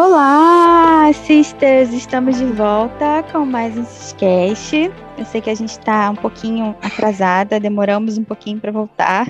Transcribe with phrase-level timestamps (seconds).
[0.00, 1.92] Olá, sisters!
[1.92, 4.76] Estamos de volta com mais um Ciscast.
[5.18, 9.26] Eu sei que a gente está um pouquinho atrasada, demoramos um pouquinho para voltar,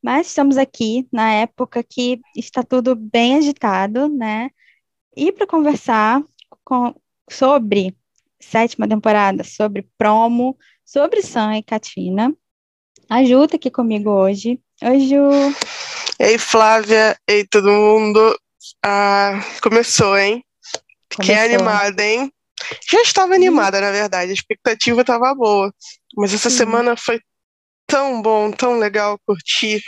[0.00, 4.50] mas estamos aqui na época que está tudo bem agitado, né?
[5.16, 6.22] E para conversar
[6.64, 6.94] com,
[7.28, 7.92] sobre
[8.38, 12.32] sétima temporada, sobre promo, sobre Sam e Katina.
[13.10, 14.60] A Ju tá aqui comigo hoje.
[14.80, 15.28] Oi, Ju!
[16.20, 17.18] Ei, Flávia!
[17.28, 18.41] Ei, todo mundo!
[18.84, 20.44] Ah, começou, hein?
[21.12, 21.54] Fiquei Começou.
[21.56, 22.32] animada, hein?
[22.90, 25.72] Já estava animada, na verdade, a expectativa estava boa.
[26.16, 26.58] Mas essa Sim.
[26.58, 27.20] semana foi
[27.86, 29.82] tão bom, tão legal curtir,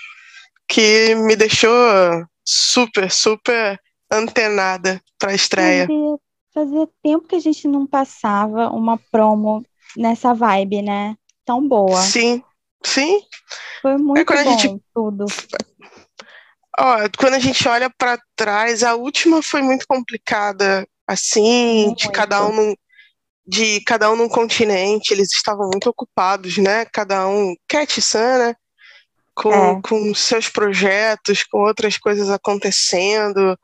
[0.68, 1.72] que me deixou
[2.44, 3.78] super, super
[4.10, 5.86] antenada para a estreia.
[5.86, 6.16] Fazia,
[6.52, 9.64] fazia tempo que a gente não passava uma promo
[9.96, 11.16] nessa vibe, né?
[11.44, 12.00] Tão boa.
[12.02, 12.42] Sim,
[12.84, 13.20] sim.
[13.80, 15.26] Foi muito quando a bom gente- tudo.
[16.78, 22.12] Ó, quando a gente olha para trás, a última foi muito complicada, assim, de Muito.
[22.12, 22.74] cada um num,
[23.46, 26.84] de cada um num continente, eles estavam muito ocupados, né?
[26.86, 28.56] Cada um, Cat Sam, né?
[29.34, 29.80] Com, É.
[29.82, 33.58] com seus projetos, com outras coisas acontecendo.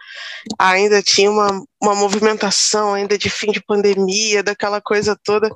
[0.59, 5.49] Ainda tinha uma, uma movimentação ainda de fim de pandemia, daquela coisa toda.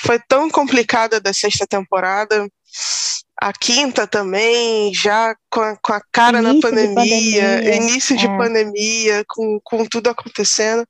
[0.00, 2.48] Foi tão complicada da sexta temporada.
[3.42, 8.16] A quinta também, já com a, com a cara na Início de pandemia, pandemia, início
[8.16, 8.36] de é.
[8.36, 10.86] pandemia, com, com tudo acontecendo.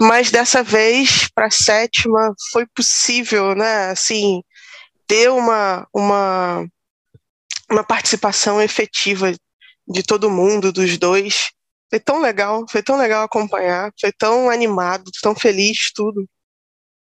[0.00, 3.90] Mas dessa vez, para a sétima, foi possível, né?
[3.90, 4.42] Assim,
[5.06, 6.66] ter uma, uma,
[7.70, 9.32] uma participação efetiva
[9.86, 11.52] de todo mundo, dos dois.
[11.88, 16.28] Foi tão legal, foi tão legal acompanhar, foi tão animado, tão feliz, tudo.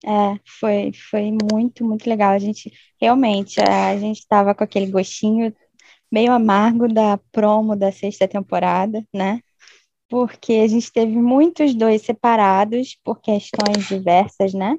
[0.04, 2.32] É, foi, foi muito, muito legal.
[2.32, 5.54] A gente, realmente, a gente estava com aquele gostinho
[6.10, 9.40] meio amargo da promo da sexta temporada, né?
[10.08, 14.76] Porque a gente teve muitos dois separados por questões diversas, né?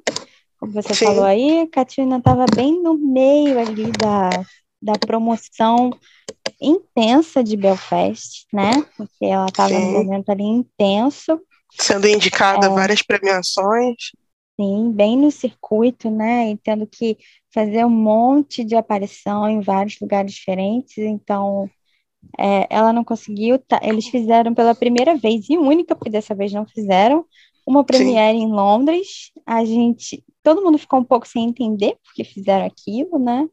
[0.60, 1.06] Como você Sim.
[1.06, 4.30] falou aí, a Katina estava bem no meio ali da,
[4.80, 5.90] da promoção
[6.60, 8.70] intensa de Belfast, né?
[8.96, 11.40] Porque ela estava num momento ali intenso.
[11.72, 12.70] Sendo indicada É.
[12.70, 14.12] várias premiações.
[14.60, 16.50] Sim, bem no circuito, né?
[16.52, 17.16] E tendo que
[17.52, 20.96] fazer um monte de aparição em vários lugares diferentes.
[20.98, 21.68] Então,
[22.38, 23.58] é, ela não conseguiu.
[23.60, 27.26] tá- Eles fizeram pela primeira vez e única, porque dessa vez não fizeram,
[27.66, 29.32] uma premiere em Londres.
[29.46, 33.48] A gente, todo mundo ficou um pouco sem entender porque fizeram aquilo, né?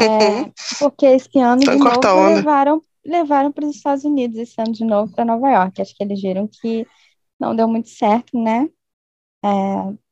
[0.00, 2.42] É, porque esse ano Só de novo onda.
[2.42, 5.80] levaram, levaram para os Estados Unidos, esse ano de novo para Nova York.
[5.80, 6.86] Acho que eles viram que
[7.40, 8.68] não deu muito certo, né?
[9.44, 9.48] É,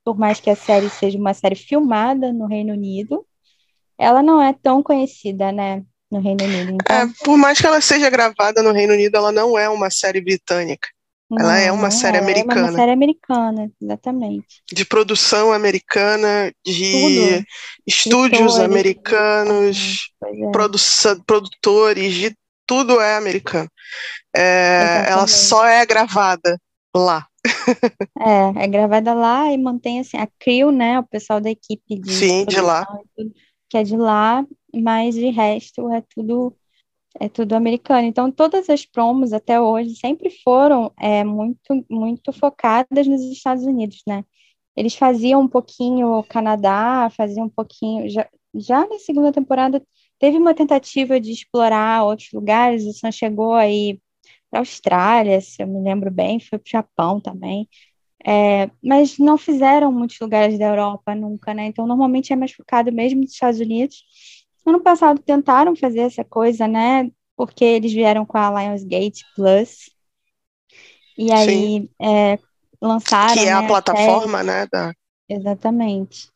[0.04, 3.24] por mais que a série seja uma série filmada no Reino Unido,
[3.98, 5.82] ela não é tão conhecida, né?
[6.10, 6.72] No Reino Unido.
[6.72, 9.90] Então, É, por mais que ela seja gravada no Reino Unido, ela não é uma
[9.90, 10.88] série britânica,
[11.38, 12.20] ela é não, uma não série é.
[12.20, 12.72] Ela é uma americana.
[12.76, 14.62] série americana, exatamente.
[14.72, 17.46] de produção americana, de Tudo.
[17.86, 20.50] estúdios americanos, é.
[20.50, 22.36] produção, produtores, de
[22.66, 23.68] tudo é americano.
[24.34, 26.58] É, ela só é gravada
[26.96, 27.26] lá.
[28.18, 30.98] É, é gravada lá e mantém assim a crew, né?
[30.98, 32.84] O pessoal da equipe de Sim, de lá.
[33.16, 33.32] tudo,
[33.68, 36.54] que é de lá, mas de resto é tudo
[37.18, 38.06] é tudo americano.
[38.06, 44.02] Então todas as promos até hoje sempre foram é, muito muito focadas nos Estados Unidos,
[44.06, 44.24] né?
[44.76, 49.82] Eles faziam um pouquinho o Canadá, faziam um pouquinho já, já na segunda temporada
[50.18, 52.84] teve uma tentativa de explorar outros lugares.
[52.84, 54.00] O Sam chegou aí
[54.50, 57.68] para Austrália, se eu me lembro bem, foi para o Japão também.
[58.26, 61.66] É, mas não fizeram muitos lugares da Europa nunca, né?
[61.66, 64.04] Então, normalmente é mais focado mesmo nos Estados Unidos.
[64.66, 67.10] Ano passado tentaram fazer essa coisa, né?
[67.36, 69.90] Porque eles vieram com a Lionsgate Plus.
[71.16, 72.38] E aí é,
[72.80, 74.92] lançaram, que é né, a plataforma, né, da,
[75.28, 76.28] Exatamente.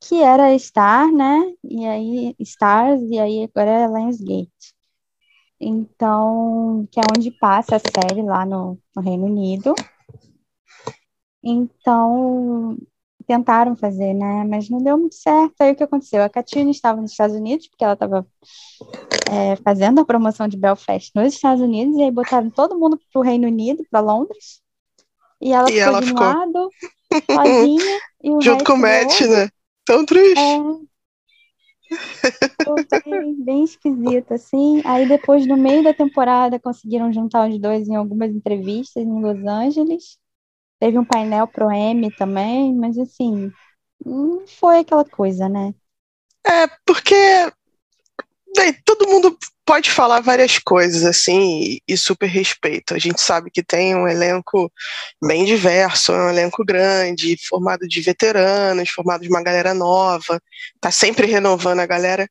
[0.00, 1.52] Que era Star, né?
[1.64, 4.73] E aí, Stars, e aí agora é Lionsgate.
[5.66, 9.74] Então, que é onde passa a série lá no, no Reino Unido.
[11.42, 12.76] Então,
[13.26, 14.44] tentaram fazer, né?
[14.44, 15.54] Mas não deu muito certo.
[15.60, 16.22] Aí o que aconteceu?
[16.22, 18.26] A Katina estava nos Estados Unidos, porque ela estava
[19.30, 23.20] é, fazendo a promoção de Belfast nos Estados Unidos, e aí botaram todo mundo para
[23.20, 24.60] o Reino Unido, para Londres.
[25.40, 26.26] E ela E ficou ela de um ficou.
[26.26, 26.70] lado,
[27.30, 29.48] sozinha, e o junto com o Matt, né?
[29.84, 30.40] Tão triste.
[30.40, 30.93] É.
[33.04, 34.82] Bem, bem esquisito, assim.
[34.84, 39.44] Aí depois, no meio da temporada, conseguiram juntar os dois em algumas entrevistas em Los
[39.46, 40.18] Angeles.
[40.80, 43.50] Teve um painel pro Emmy também, mas assim,
[44.04, 45.74] não foi aquela coisa, né?
[46.46, 47.14] É, porque
[48.56, 52.94] bem, todo mundo pode falar várias coisas, assim, e, super respeito.
[52.94, 54.70] A gente sabe que tem um elenco
[55.22, 60.40] bem diverso, é um elenco grande, formado de veteranos, formado de uma galera nova,
[60.80, 62.28] tá sempre renovando a galera.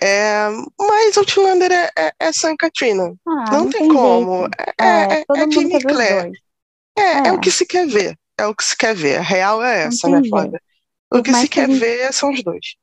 [0.00, 0.48] É,
[0.78, 3.14] mas Outlander é, é, é San Katrina.
[3.26, 4.46] Ah, não, não, tem, tem como.
[4.78, 6.32] É, é, é mundo Jimmy Clare.
[6.96, 7.32] É, é É.
[7.32, 8.16] o que se quer ver.
[8.38, 9.16] É o que se quer ver.
[9.18, 10.20] A real é essa, né.
[10.28, 10.60] Flávia?
[11.10, 12.76] O que se quer gente- ver são os dois.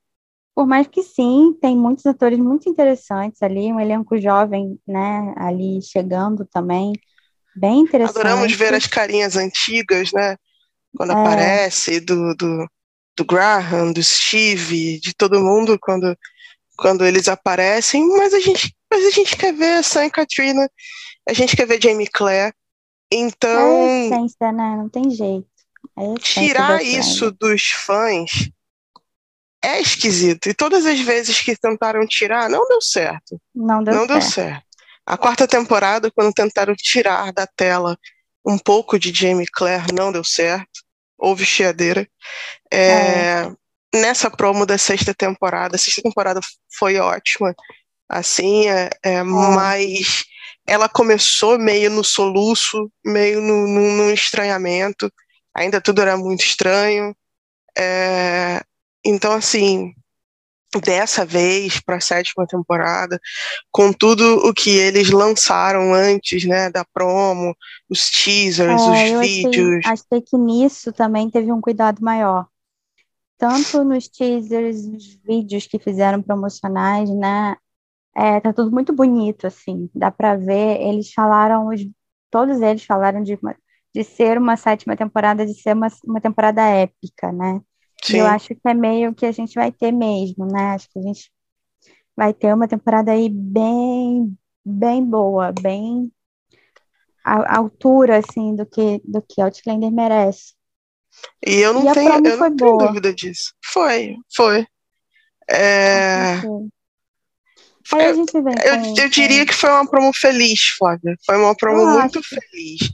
[0.56, 5.82] Por mais que sim, tem muitos atores muito interessantes ali, um elenco jovem, né, ali
[5.82, 6.94] chegando também,
[7.56, 8.18] bem interessante.
[8.18, 10.38] Adoramos ver as carinhas antigas, né?
[10.96, 11.14] Quando É.
[11.14, 12.68] aparece, do, do,
[13.18, 16.18] do Graham, do Steve, de todo mundo quando,
[16.78, 20.70] quando eles aparecem, mas a gente, mas a gente quer ver Sam e Katrina,
[21.30, 22.54] a gente quer ver Jamie Clare.
[23.52, 24.76] É a Então, essência, né?
[24.78, 25.48] Não tem jeito.
[25.98, 28.50] É a tirar isso dos fãs
[29.66, 30.48] é esquisito.
[30.50, 33.40] E todas as vezes que tentaram tirar, não deu certo.
[33.54, 34.34] Não deu não deu certo.
[34.34, 34.66] certo.
[35.06, 37.98] A quarta temporada, quando tentaram tirar da tela
[38.46, 40.84] um pouco de Jamie Clare, não deu certo.
[41.18, 42.08] Houve chiadeira.
[42.72, 43.50] É,
[43.94, 46.42] Nessa promo da sexta temporada, a sexta temporada
[46.78, 47.56] foi ótima,
[48.10, 50.26] assim, é, é, mas
[50.68, 55.10] ela começou meio no soluço, meio no, no, no estranhamento.
[55.56, 57.16] Ainda tudo era muito estranho.
[57.78, 58.62] É,
[59.06, 59.94] então, assim,
[60.84, 63.20] dessa vez para a sétima temporada,
[63.72, 67.56] com tudo o que eles lançaram antes, né, da promo,
[67.90, 72.48] os teasers, É, os eu achei, vídeos, achei que nisso também teve um cuidado maior.
[73.38, 77.56] Tanto nos teasers, nos vídeos que fizeram promocionais, né?
[78.16, 79.90] É, tá tudo muito bonito, assim.
[79.96, 80.82] Dá pra ver.
[80.82, 81.82] Eles falaram, os-
[82.32, 83.38] todos eles falaram de,
[83.94, 87.62] de ser uma sétima temporada, de ser uma, uma temporada épica, né?
[88.06, 90.72] Sim, eu acho que é meio que a gente vai ter mesmo, né?
[90.76, 91.32] Acho que a gente
[92.16, 96.12] vai ter uma temporada aí bem, bem boa, bem
[97.24, 100.54] à altura, assim, do que, do que Outlander merece.
[101.46, 103.54] e eu não E tenho, eu foi não tenho dúvida disso.
[103.64, 104.66] Foi, foi.
[105.50, 106.34] É,
[107.92, 111.16] a eu, eu, eu diria com- que foi uma promo feliz, Flávia.
[111.26, 112.92] Foi uma promo Eu muito feliz.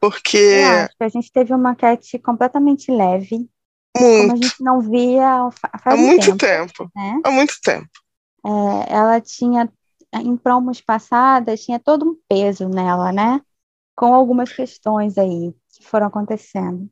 [0.00, 3.48] Porque eu acho que a gente teve uma Cat completamente leve,
[3.92, 5.48] como a muito, gente não via
[5.84, 7.20] há muito tempo, tempo, né?
[7.24, 7.88] há muito tempo.
[8.44, 9.70] É, ela tinha,
[10.14, 13.40] em promos passadas, tinha todo um peso nela, né?
[13.94, 16.88] Com algumas questões aí que foram acontecendo.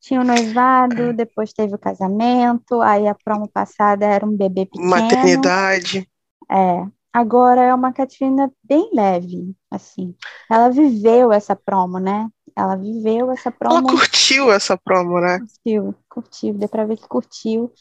[0.00, 4.88] Tinha o noivado, depois teve o casamento, aí a promo passada era um bebê pequeno.
[4.88, 6.08] Maternidade.
[6.50, 10.14] É, agora é uma Catrina bem leve, assim.
[10.50, 12.28] Ela viveu essa promo, né?
[12.56, 15.38] Ela viveu essa Ela promo, curtiu essa promo, né?
[15.38, 17.72] curtiu, curtiu, deu pra ver que curtiu.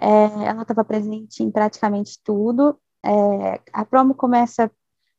[0.00, 2.78] É, ela estava presente em praticamente tudo.
[3.04, 4.70] É, a promo começa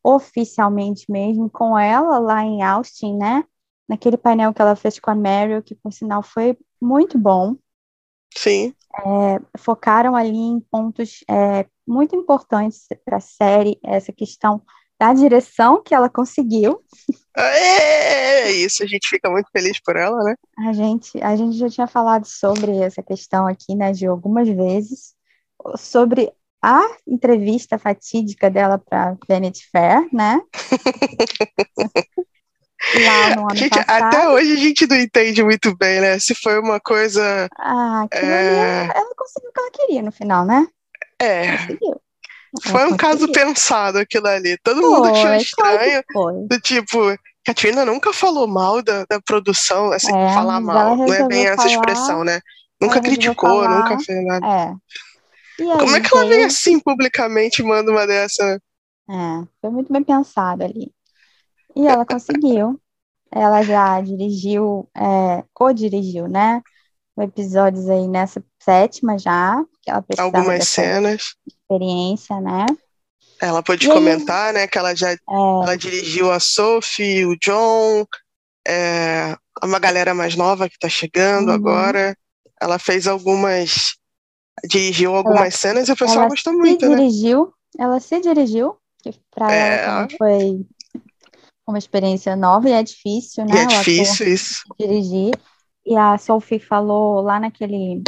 [0.04, 3.44] oficialmente mesmo com ela lá em Austin, né?
[3.88, 7.56] Naquele painel que ela fez com a Meryl, que por sinal foi muito bom.
[8.34, 8.74] Sim.
[9.58, 14.62] focaram ali em pontos é, muito importantes para a série, essa questão
[15.00, 16.80] da direção que ela conseguiu.
[17.36, 20.36] É isso, a gente fica muito feliz por ela, né?
[20.60, 25.16] A gente, a gente já tinha falado sobre essa questão aqui, né, de algumas vezes,
[25.78, 30.40] sobre a entrevista fatídica dela para Vanity Fair, né?
[33.06, 36.20] Lá no ano Gente, até hoje a gente não entende muito bem, né?
[36.20, 37.48] Se foi uma coisa.
[37.58, 40.68] Ah, É, ela, ela conseguiu o que ela queria no final, né?
[41.22, 41.58] É,
[42.64, 44.58] foi um caso pensado aquilo ali.
[44.64, 46.04] Todo mundo achou estranho,
[46.48, 47.00] do tipo,
[47.46, 51.58] Katrina nunca falou mal da, da produção, assim, É, falar mal, não é bem essa
[51.58, 52.40] falar- expressão, né?
[52.80, 54.46] Nunca criticou, falar- nunca fez nada.
[54.48, 54.74] É.
[55.64, 58.44] Aí, Como é que ela vem assim publicamente e manda uma dessa?
[59.08, 59.44] né?
[59.44, 60.92] É, foi muito bem pensado ali.
[61.76, 62.80] E ela conseguiu.
[63.34, 66.62] Ela já dirigiu, é, co-dirigiu, né?
[67.20, 71.36] Episódios aí nessa sétima já, ela precisava Algumas cenas.
[71.48, 72.66] experiência, né?
[73.42, 77.36] Ela pôde E aí- comentar, né, que ela já É, ela dirigiu a Sophie, o
[77.40, 78.06] John,
[78.68, 81.56] é, uma galera mais nova que tá chegando Uhum.
[81.56, 82.16] agora.
[82.62, 83.96] Ela fez algumas.
[84.70, 86.96] Dirigiu algumas cenas e o pessoal ela gostou muito, né?
[86.96, 89.84] dirigiu, ela se dirigiu, que para É.
[89.86, 90.64] ela foi
[91.68, 93.56] uma experiência nova e é difícil, né?
[93.56, 94.62] E é difícil isso.
[94.80, 95.32] dirigir.
[95.84, 98.04] E a Sophie falou lá naquele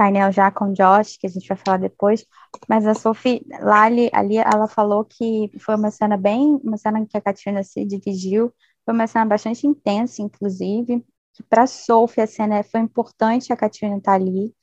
[0.00, 2.24] painel já com Josh, que a gente vai falar depois,
[2.66, 7.18] mas a Sophie, lá ali, ela falou que foi uma cena bem, uma cena que
[7.18, 8.50] a Katrina se dirigiu,
[8.82, 11.04] foi uma cena bastante intensa, inclusive,
[11.34, 14.54] que para Sophie a cena foi importante a Katrina estar ali,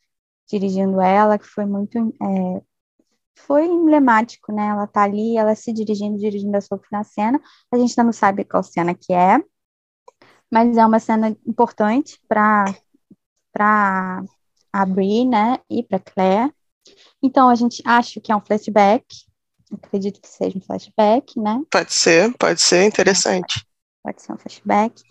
[0.49, 2.61] dirigindo ela, que foi muito, é,
[3.35, 4.67] foi emblemático, né?
[4.69, 7.39] Ela tá ali, ela se dirigindo, dirigindo a Sophie na cena.
[7.71, 9.39] A gente ainda não sabe qual cena que é,
[10.51, 12.65] mas é uma cena importante para
[13.53, 14.23] para
[14.71, 15.59] abrir, né?
[15.69, 16.51] E para Claire.
[17.21, 19.05] Então a gente acha que é um flashback.
[19.71, 21.61] Acredito que seja um flashback, né?
[21.69, 23.65] Pode ser, pode ser interessante.
[24.03, 25.01] Pode ser um flashback.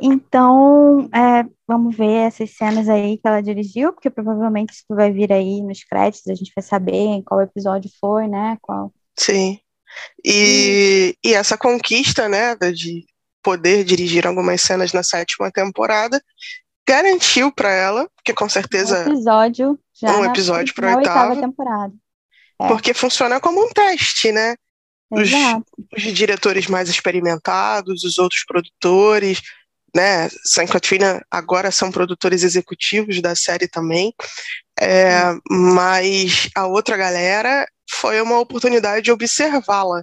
[0.00, 5.32] Então, é, vamos ver essas cenas aí que ela dirigiu, porque provavelmente isso vai vir
[5.32, 8.56] aí nos créditos, a gente vai saber em qual episódio foi, né?
[8.62, 8.92] Qual...
[9.18, 9.58] Sim.
[10.24, 13.04] E, e essa conquista, né, de
[13.42, 16.22] poder dirigir algumas cenas na sétima temporada,
[16.88, 19.00] garantiu para ela, porque com certeza.
[19.06, 20.16] Um episódio já.
[20.16, 21.92] Um episódio para oitava temporada.
[22.60, 22.66] É.
[22.66, 24.56] Porque funciona como um teste, né?
[25.10, 25.30] Os,
[25.96, 29.42] os, diretores mais experimentados, os outros produtores,
[29.94, 30.28] né?
[30.44, 34.12] Sam Katrina agora são produtores executivos da série também,
[34.80, 40.02] é, mas a outra galera foi uma oportunidade de observá-la.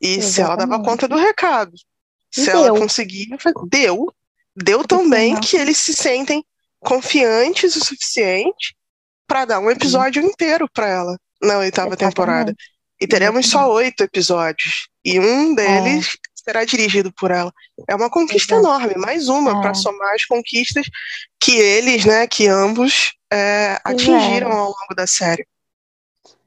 [0.00, 0.32] E Exatamente.
[0.32, 1.72] se ela dava conta do recado,
[2.36, 2.64] e se deu.
[2.64, 3.36] ela conseguia,
[3.68, 4.12] deu.
[4.56, 6.44] Deu também que eles se sentem
[6.80, 8.74] confiantes o suficiente
[9.26, 10.28] para dar um episódio Sim.
[10.28, 12.14] inteiro para ela na oitava Exatamente.
[12.14, 12.54] temporada.
[13.00, 14.88] E teremos só oito episódios.
[15.04, 17.52] E um deles é será dirigido por ela.
[17.88, 18.66] É uma conquista Exato.
[18.66, 19.60] enorme, mais uma, é.
[19.60, 20.86] para somar as conquistas
[21.40, 25.46] que eles, né, que ambos é, atingiram ao longo da série.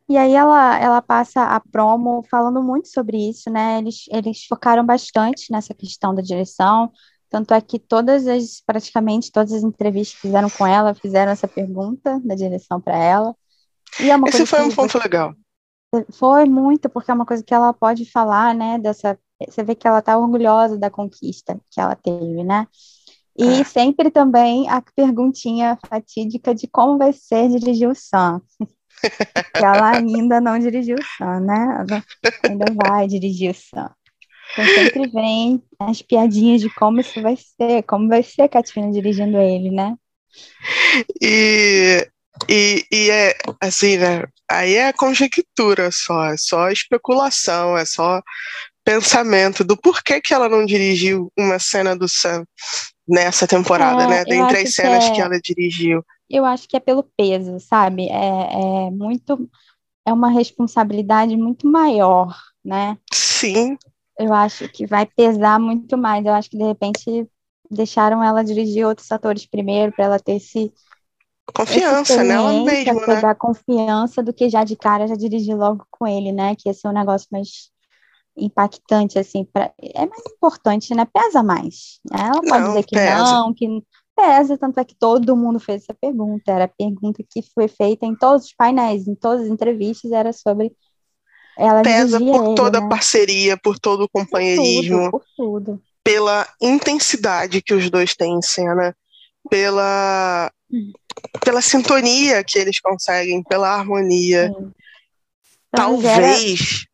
[0.07, 3.77] E aí ela, ela passa a promo falando muito sobre isso, né?
[3.77, 6.91] Eles, eles focaram bastante nessa questão da direção,
[7.29, 11.47] tanto é que todas as, praticamente todas as entrevistas que fizeram com ela, fizeram essa
[11.47, 13.35] pergunta da direção para ela.
[13.99, 15.33] E é uma Esse foi um ponto legal.
[16.11, 19.17] Foi muito, porque é uma coisa que ela pode falar, né, dessa
[19.47, 22.67] você vê que ela está orgulhosa da conquista que ela teve, né?
[23.37, 23.63] E é.
[23.63, 28.41] sempre também a perguntinha fatídica de como vai ser dirigir o Sam.
[29.55, 31.85] ela ainda não dirigiu o Sam, né?
[31.89, 32.03] Ela
[32.43, 33.89] ainda vai dirigir o Sam.
[34.51, 38.91] Então sempre vem as piadinhas de como isso vai ser, como vai ser a Katina
[38.91, 39.95] dirigindo ele, né?
[41.21, 42.07] E,
[42.49, 44.23] e, e é assim, né?
[44.49, 48.21] Aí é conjectura só, é só especulação, é só
[48.83, 52.43] pensamento do porquê que ela não dirigiu uma cena do Sam
[53.07, 54.25] nessa temporada, é, né?
[54.25, 56.03] Dentre as cenas que, é, que, ela dirigiu.
[56.29, 58.07] Eu acho que é pelo peso, sabe?
[58.07, 59.49] É, é muito.
[60.05, 62.97] É uma responsabilidade muito maior, né?
[63.13, 63.77] Sim.
[64.19, 66.25] Eu acho que vai pesar muito mais.
[66.25, 67.25] Eu acho que de repente
[67.71, 70.73] deixaram ela dirigir outros atores primeiro para ela ter esse
[71.55, 73.05] confiança nela mesma, né?
[73.05, 76.55] Pegar confiança do que já de cara já dirigir logo com ele, né?
[76.55, 77.71] Que esse é um negócio mais
[78.37, 81.05] impactante, assim, pra, é mais importante, né?
[81.05, 81.99] Pesa mais.
[82.09, 82.19] Né?
[82.19, 83.23] Ela pode não, dizer que pesa.
[83.23, 83.83] não, que
[84.15, 86.51] pesa, tanto é que todo mundo fez essa pergunta.
[86.51, 90.31] Era a pergunta que foi feita em todos os painéis, em todas as entrevistas, era
[90.31, 90.73] sobre
[91.59, 92.85] ela Pesa por ele, toda né?
[92.85, 95.11] a parceria, por todo o companheirismo.
[95.11, 95.81] Por tudo, por tudo.
[96.01, 98.95] Pela intensidade que os dois têm em cena,
[99.49, 100.93] pela, hum.
[101.43, 104.47] pela sintonia que eles conseguem, pela harmonia.
[104.47, 104.71] Sim.
[105.67, 106.85] Então, Talvez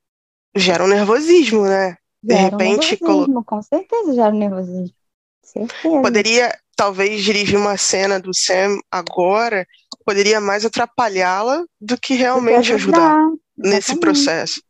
[0.55, 1.95] gera um nervosismo, né?
[2.21, 2.97] De gera repente.
[3.03, 3.43] Um nervosismo, colo...
[3.45, 4.95] Com certeza gera um nervosismo.
[5.43, 6.01] Certeza.
[6.01, 9.65] Poderia, talvez, dirigir uma cena do Sam agora,
[10.03, 14.61] poderia mais atrapalhá-la do que realmente ajudar, ajudar nesse processo.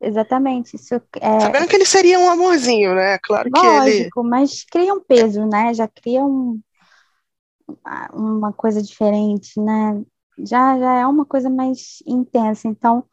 [0.00, 0.76] Exatamente.
[0.76, 1.40] Isso é...
[1.40, 3.18] Sabendo que ele seria um amorzinho, né?
[3.22, 4.28] Claro que Lógico, ele.
[4.28, 5.72] mas cria um peso, né?
[5.72, 6.60] Já cria um,
[8.12, 10.02] uma coisa diferente, né?
[10.38, 12.68] Já, já é uma coisa mais intensa.
[12.68, 13.04] Então,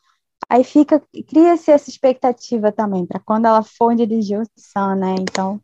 [0.50, 5.15] Aí fica, cria-se essa expectativa também, para quando ela for dirigir o Sam, né?
[5.20, 5.60] Então,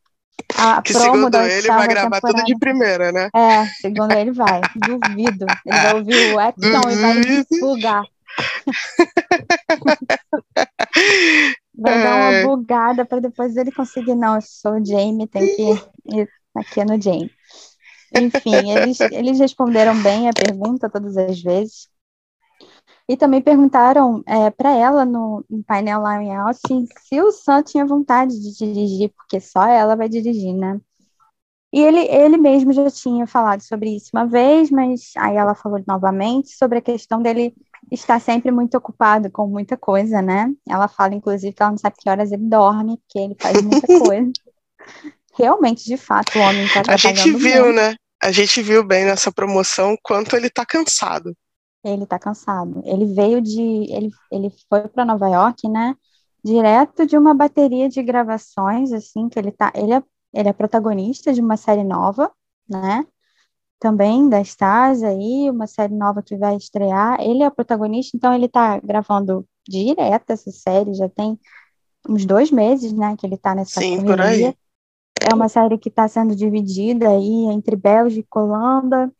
[0.57, 3.29] a que segundo ele vai gravar tudo de primeira, né?
[3.35, 4.61] É, segundo ele vai.
[4.75, 5.45] Duvido.
[5.65, 8.03] Ele vai ouvir o Action e vai bugar.
[11.77, 12.45] Vai dar uma é.
[12.45, 14.15] bugada para depois ele conseguir.
[14.15, 15.62] Não, eu sou o Jamie, tem que
[16.15, 17.31] ir aqui no Jamie.
[18.15, 21.88] Enfim, eles, eles responderam bem a pergunta todas as vezes.
[23.07, 27.63] E também perguntaram é, para ela no, no, painel lá em Austin se o Sam
[27.63, 30.79] tinha vontade de dirigir, porque só ela vai dirigir, né?
[31.74, 35.81] E ele, ele mesmo já tinha falado sobre isso uma vez, mas aí ela falou
[35.88, 37.55] novamente sobre a questão dele
[37.91, 40.51] estar sempre muito ocupado com muita coisa, né?
[40.67, 43.88] Ela fala, inclusive, que ela não sabe que horas ele dorme, porque ele faz muita
[44.00, 44.31] coisa.
[45.38, 47.96] Realmente, de fato, o homem está A gente viu, né?
[48.22, 51.34] A gente viu bem nessa promoção quanto ele está cansado.
[51.84, 52.81] Ele tá cansado.
[52.86, 53.62] Ele veio de.
[53.62, 55.96] Ele, ele foi para Nova York, né?
[56.43, 59.72] Direto de uma bateria de gravações, assim, que ele tá.
[59.74, 60.03] Ele é,
[60.34, 62.29] ele é protagonista de uma série nova,
[62.69, 63.05] né?
[63.79, 67.19] Também da Stasi aí, uma série nova que vai estrear.
[67.21, 71.39] Ele é o protagonista, então ele está gravando direto essa série, já tem
[72.07, 74.53] uns dois meses, né, que ele está nessa Sim, por aí.
[75.21, 79.12] É uma série que está sendo dividida aí entre Bélgica e Holanda,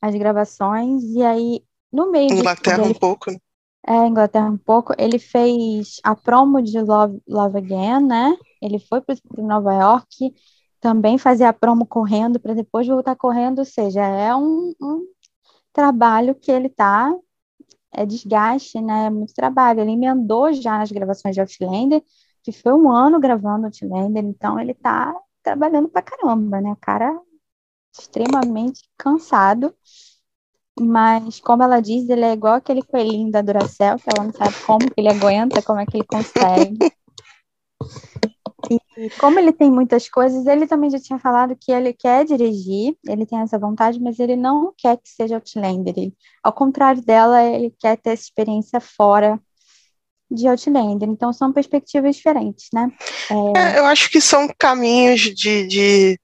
[0.00, 3.38] as gravações, e aí no meio Inglaterra um pouco, né?
[3.86, 4.92] É, Inglaterra um pouco.
[4.96, 8.36] Ele fez a promo de Love, Love Again, né?
[8.60, 10.34] Ele foi para Nova York,
[10.82, 15.06] também fazia a promo correndo para depois voltar correndo, ou seja, é um, um
[15.72, 17.14] trabalho que ele tá
[17.92, 19.06] é desgaste, né?
[19.06, 19.80] É muito trabalho.
[19.80, 22.02] Ele emendou já nas gravações de Outlander,
[22.42, 26.72] que foi um ano gravando Outlander, então ele tá trabalhando pra caramba, né?
[26.72, 27.16] O cara
[27.96, 29.72] extremamente cansado.
[30.80, 34.54] Mas, como ela diz, ele é igual aquele coelhinho da Duracell, que ela não sabe
[34.66, 36.78] como que ele aguenta, como é que ele consegue.
[38.70, 42.94] E como ele tem muitas coisas, ele também já tinha falado que ele quer dirigir,
[43.08, 45.94] ele tem essa vontade, mas ele não quer que seja Outlander.
[45.96, 49.40] Ele, ao contrário dela, ele quer ter essa experiência fora
[50.30, 51.08] de Outlander.
[51.08, 52.90] Então, são perspectivas diferentes, né?
[53.30, 53.60] É...
[53.60, 56.20] É, eu acho que são caminhos de, de,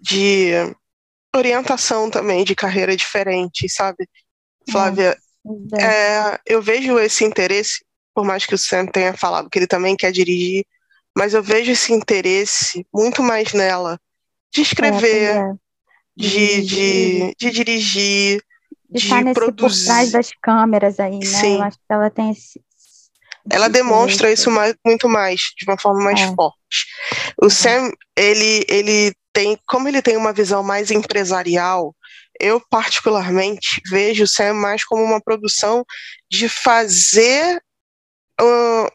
[0.00, 0.52] de
[1.34, 4.08] orientação também de carreira diferente, sabe,
[4.70, 5.16] Flávia?
[5.78, 9.66] É, é, eu vejo esse interesse, por mais que o Sam tenha falado que ele
[9.66, 10.64] também quer dirigir,
[11.16, 14.00] mas eu vejo esse interesse muito mais nela
[14.52, 15.52] de escrever, é,
[16.16, 18.42] de, de, de, dirigir,
[18.90, 19.84] de, de tá produzir.
[19.84, 21.26] por trás das câmeras aí, né?
[21.26, 21.56] Sim.
[21.56, 22.60] Eu acho que ela tem esse,
[23.50, 26.34] ela demonstra isso mais, muito mais, de uma forma mais é.
[26.34, 26.86] forte.
[27.42, 27.50] O é.
[27.50, 31.94] Sam, ele, ele tem, como ele tem uma visão mais empresarial,
[32.40, 35.84] eu particularmente vejo o Sam mais como uma produção
[36.30, 37.60] de fazer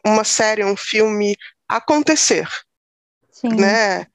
[0.04, 1.36] uma série, um filme
[1.68, 2.48] acontecer,
[3.30, 3.48] Sim.
[3.48, 4.06] né?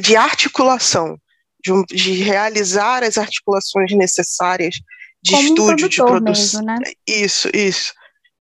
[0.00, 1.18] De articulação,
[1.64, 4.74] de, de, realizar as articulações necessárias
[5.22, 6.62] de como estúdio, um de produção.
[6.62, 6.76] Né?
[7.06, 7.94] Isso, isso.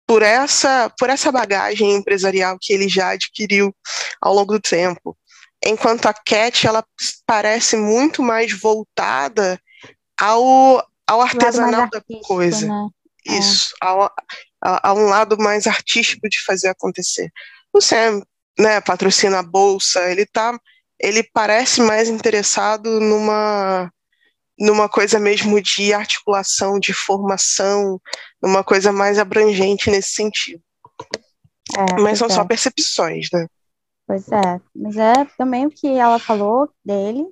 [0.06, 3.76] Por essa, por essa bagagem empresarial que ele já adquiriu
[4.22, 5.18] ao longo do tempo
[5.66, 6.86] enquanto a Cat ela
[7.26, 9.60] parece muito mais voltada
[10.20, 12.68] ao, ao artesanal da coisa.
[12.68, 12.90] Né?
[13.28, 13.38] É.
[13.40, 13.86] Isso, é.
[13.86, 14.04] ao,
[14.62, 17.32] a, a, um lado mais artístico de fazer acontecer.
[17.74, 18.22] O Sam,
[18.58, 20.58] né, patrocina a bolsa, ele tá,
[21.00, 23.92] ele parece mais interessado numa
[24.60, 28.02] numa coisa mesmo de articulação, de formação,
[28.42, 30.64] numa coisa mais abrangente nesse sentido.
[31.78, 32.32] É, Mas são é.
[32.32, 33.46] só percepções, né?
[34.08, 37.26] Pois é, mas é também o que ela falou dele,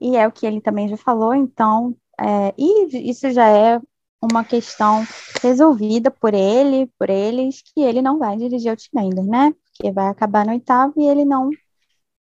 [0.00, 3.80] e é o que ele também já falou, então, é, e isso já é
[4.22, 5.06] uma questão
[5.42, 9.52] resolvida por ele, por eles, que ele não vai dirigir Outlander, né?
[9.76, 11.50] Porque vai acabar no oitavo e ele não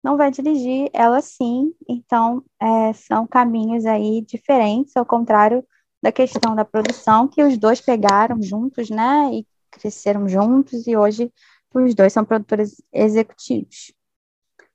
[0.02, 1.72] não vai dirigir, ela sim.
[1.88, 5.64] Então, é, são caminhos aí diferentes, ao contrário
[6.02, 9.30] da questão da produção, que os dois pegaram juntos, né?
[9.32, 11.32] E cresceram juntos, e hoje
[11.72, 13.92] os dois são produtores executivos.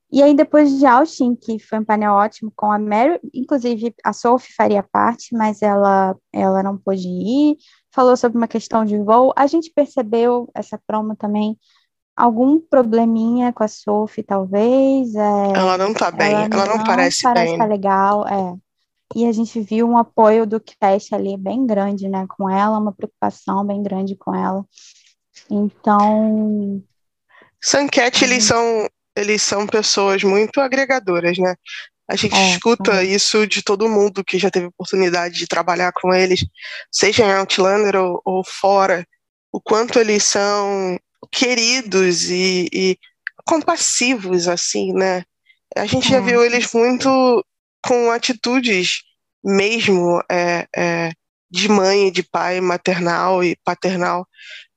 [0.09, 4.13] E aí, depois de Austin, que foi um painel ótimo com a Mary, inclusive a
[4.13, 7.57] Sophie faria parte, mas ela, ela não pôde ir,
[7.91, 9.33] falou sobre uma questão de voo.
[9.35, 11.57] A gente percebeu essa promo também,
[12.17, 15.13] algum probleminha com a Sophie, talvez.
[15.13, 17.59] É, ela não tá bem, ela, ela não, não, parece, parece bem.
[17.59, 18.55] Tá legal, é.
[19.15, 22.91] E a gente viu um apoio do cast ali bem grande, né, com ela, uma
[22.91, 24.65] preocupação bem grande com ela.
[25.49, 26.83] Então.
[27.61, 28.57] Sanquete, eles uhum.
[28.57, 31.55] são, eles são pessoas muito agregadoras, né?
[32.09, 33.05] A gente é, escuta é.
[33.05, 36.45] isso de todo mundo que já teve oportunidade de trabalhar com eles,
[36.91, 39.05] seja em Outlander ou, ou fora,
[39.51, 40.97] o quanto eles são
[41.31, 42.97] queridos e, e
[43.45, 45.23] compassivos, assim, né?
[45.75, 46.11] A gente é.
[46.11, 47.45] já viu eles muito
[47.85, 49.03] com atitudes
[49.43, 51.11] mesmo é, é,
[51.49, 54.27] de mãe, de pai, maternal e paternal,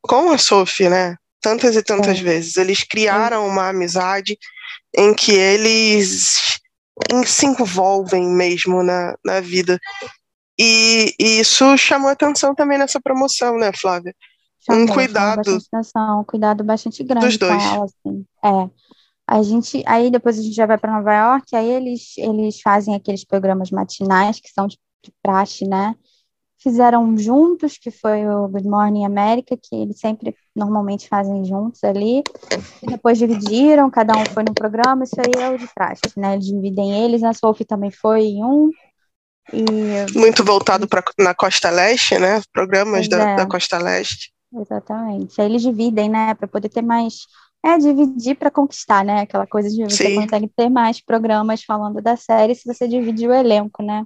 [0.01, 1.17] com a Sophie, né?
[1.41, 2.23] Tantas e tantas é.
[2.23, 2.57] vezes.
[2.57, 4.39] Eles criaram uma amizade
[4.97, 6.61] em que eles
[7.27, 9.79] se envolvem mesmo na, na vida.
[10.59, 14.15] E, e isso chamou atenção também nessa promoção, né, Flávia?
[14.69, 15.41] Um cuidado.
[15.41, 17.63] Atenção, um cuidado bastante grande dos dois.
[17.63, 18.25] com ela, assim.
[18.45, 18.71] É.
[19.27, 22.95] A gente, aí depois a gente já vai para Nova York, aí eles, eles fazem
[22.95, 25.95] aqueles programas matinais que são de, de praxe, né?
[26.63, 32.23] fizeram juntos, que foi o Good Morning America, que eles sempre normalmente fazem juntos ali.
[32.83, 36.35] E depois dividiram, cada um foi no programa, isso aí é o de praxe, né?
[36.35, 38.71] Eles dividem eles, a Sophie também foi em um.
[39.53, 40.19] E...
[40.19, 42.43] Muito voltado para na Costa Leste, né?
[42.53, 43.37] Programas da, é.
[43.37, 44.31] da Costa Leste.
[44.53, 45.41] Exatamente.
[45.41, 46.35] Aí eles dividem, né?
[46.35, 47.27] Para poder ter mais.
[47.63, 49.21] É, dividir para conquistar, né?
[49.21, 50.15] Aquela coisa de você Sim.
[50.15, 54.05] consegue ter mais programas falando da série se você dividir o elenco, né?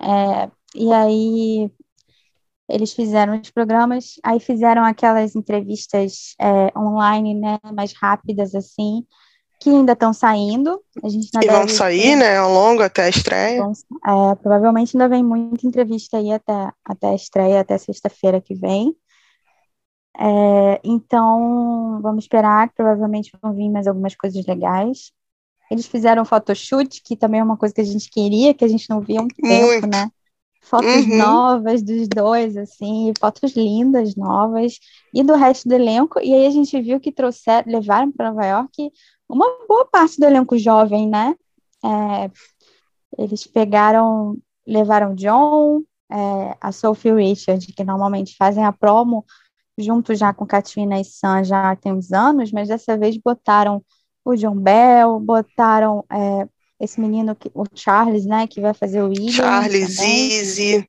[0.00, 1.70] É, e aí
[2.68, 9.04] eles fizeram os programas, aí fizeram aquelas entrevistas é, online, né, mais rápidas assim,
[9.60, 10.80] que ainda estão saindo.
[11.02, 12.16] A gente e vão sair, ter...
[12.16, 13.62] né, ao longo até a estreia.
[13.62, 18.94] É, provavelmente ainda vem muita entrevista aí até, até a estreia, até sexta-feira que vem.
[20.18, 25.12] É, então, vamos esperar, provavelmente vão vir mais algumas coisas legais.
[25.70, 28.88] Eles fizeram photoshoot, que também é uma coisa que a gente queria, que a gente
[28.88, 29.86] não via há um tempo, Muito.
[29.86, 30.10] né?
[30.62, 31.16] Fotos uhum.
[31.16, 34.78] novas dos dois, assim, fotos lindas, novas,
[35.14, 36.18] e do resto do elenco.
[36.20, 38.92] E aí a gente viu que trouxeram, levaram para Nova York
[39.28, 41.36] uma boa parte do elenco jovem, né?
[41.84, 42.30] É,
[43.18, 49.24] eles pegaram, levaram John, é, a Sophie Richard, que normalmente fazem a promo
[49.78, 53.84] junto já com Katrina e Sam já tem uns anos, mas dessa vez botaram
[54.24, 56.48] o John Bell, botaram é,
[56.80, 59.32] esse menino, que, o Charles, né, que vai fazer o William.
[59.32, 60.88] Charles, Easy.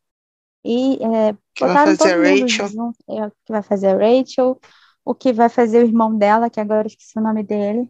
[0.65, 2.67] E é, que vai fazer a Rachel.
[2.67, 4.60] Junto, é, que vai fazer a Rachel,
[5.06, 7.89] o que vai fazer o irmão dela, que agora eu esqueci o nome dele.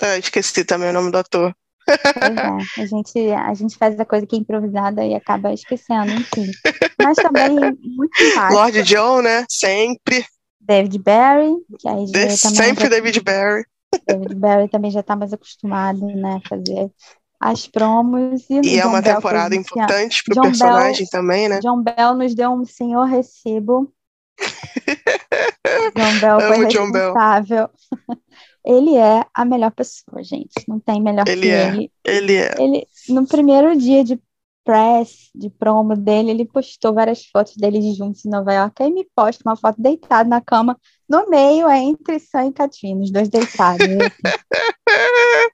[0.00, 1.54] Ah, esqueci também o nome do ator.
[1.86, 6.12] Pois é, a gente, a gente faz a coisa que é improvisada e acaba esquecendo,
[6.12, 6.50] enfim.
[7.00, 8.56] Mas também muito fácil.
[8.56, 9.46] Lord John, né?
[9.48, 10.26] Sempre.
[10.60, 13.64] David Barry, que aí já Sempre já, David Barry.
[14.06, 16.90] David Barry também já está mais acostumado, né, a fazer
[17.40, 18.44] as promos.
[18.50, 21.60] E, e é uma Bell temporada importante para o personagem Bell, também, né?
[21.60, 23.92] John Bell nos deu um senhor recibo.
[25.96, 27.70] John Bell Amo foi responsável.
[28.08, 28.18] Bell.
[28.66, 30.52] Ele é a melhor pessoa, gente.
[30.66, 31.68] Não tem melhor ele que é.
[31.68, 31.92] ele.
[32.04, 32.54] Ele é.
[32.58, 34.20] Ele, no primeiro dia de
[34.64, 38.82] press, de promo dele, ele postou várias fotos deles juntos em Nova York.
[38.82, 40.76] Aí me posta uma foto deitado na cama,
[41.08, 43.86] no meio, é entre Sam e Katrina, os dois deitados.
[43.86, 43.98] Assim.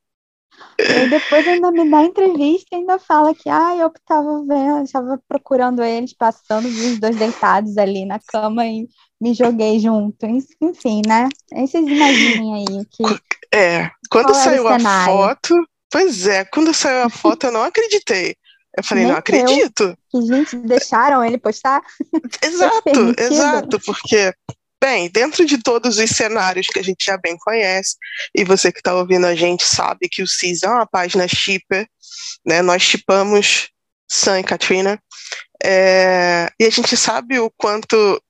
[0.78, 5.20] E depois ainda me dá entrevista e ainda fala que ah, eu estava vendo, estava
[5.28, 8.88] procurando eles, passando, os dois deitados ali na cama e
[9.20, 10.26] me joguei junto.
[10.60, 11.28] Enfim, né?
[11.52, 13.02] Aí vocês imaginem aí que.
[13.54, 15.54] É, quando saiu a foto.
[15.90, 18.34] Pois é, quando saiu a foto eu não acreditei.
[18.76, 19.82] Eu falei, Nem não acredito.
[19.82, 19.96] Eu.
[20.10, 21.82] Que, gente, deixaram ele postar?
[22.42, 24.32] Exato, exato, porque
[24.82, 27.96] Bem, dentro de todos os cenários que a gente já bem conhece,
[28.34, 31.86] e você que está ouvindo a gente sabe que o CIS é uma página shipper,
[32.44, 32.62] né?
[32.62, 33.68] Nós chipamos
[34.10, 35.00] Sam e Katrina,
[35.62, 38.20] é, e a gente sabe o quanto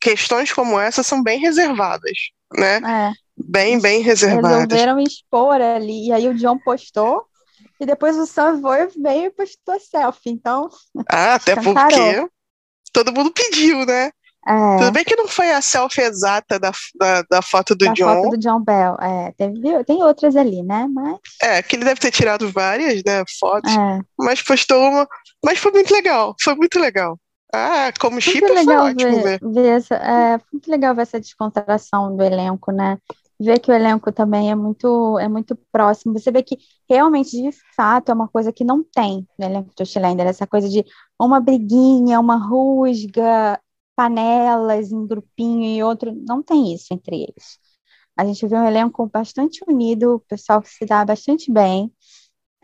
[0.00, 2.18] questões como essa são bem reservadas,
[2.52, 2.78] né?
[2.78, 3.12] É.
[3.36, 4.62] Bem, bem reservadas.
[4.62, 7.24] Resolveram expor ali, e aí o John postou,
[7.78, 8.60] e depois o Sam
[9.00, 10.68] veio e postou selfie, então...
[11.08, 12.28] Ah, até porque
[12.92, 14.10] todo mundo pediu, né?
[14.46, 14.76] É.
[14.78, 18.22] Tudo bem que não foi a selfie exata da, da, da foto do da John.
[18.22, 19.32] foto do John Bell, é.
[19.32, 20.86] Teve, tem outras ali, né?
[20.92, 21.18] Mas...
[21.42, 23.72] É, que ele deve ter tirado várias, né, fotos.
[23.72, 24.00] É.
[24.18, 25.08] Mas postou uma.
[25.44, 27.18] Mas foi muito legal, foi muito legal.
[27.54, 29.38] Ah, como chip foi ótimo ver.
[29.40, 32.98] ver essa, é, muito legal ver essa descontração do elenco, né?
[33.38, 36.18] Ver que o elenco também é muito, é muito próximo.
[36.18, 39.86] Você vê que realmente, de fato, é uma coisa que não tem no elenco do
[39.86, 40.84] Schilender, essa coisa de
[41.18, 43.60] uma briguinha, uma rusga,
[43.96, 47.58] panelas em grupinho e outro, não tem isso entre eles.
[48.16, 51.92] A gente vê um elenco bastante unido, o pessoal que se dá bastante bem.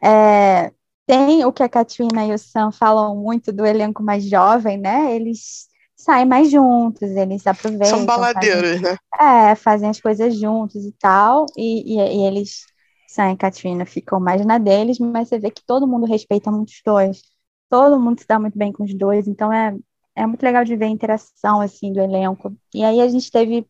[0.03, 0.73] É,
[1.07, 5.15] tem o que a Katrina e o Sam falam muito do elenco mais jovem, né?
[5.15, 7.99] Eles saem mais juntos, eles aproveitam.
[7.99, 8.97] São baladeiros, fazem, né?
[9.21, 12.65] É, fazem as coisas juntos e tal, e, e, e eles,
[13.09, 16.69] Sam e Katrina, ficam mais na deles, mas você vê que todo mundo respeita muito
[16.69, 17.23] os dois,
[17.69, 19.77] todo mundo se dá muito bem com os dois, então é,
[20.21, 22.55] é muito legal de ver a interação assim do elenco.
[22.75, 23.67] E aí a gente teve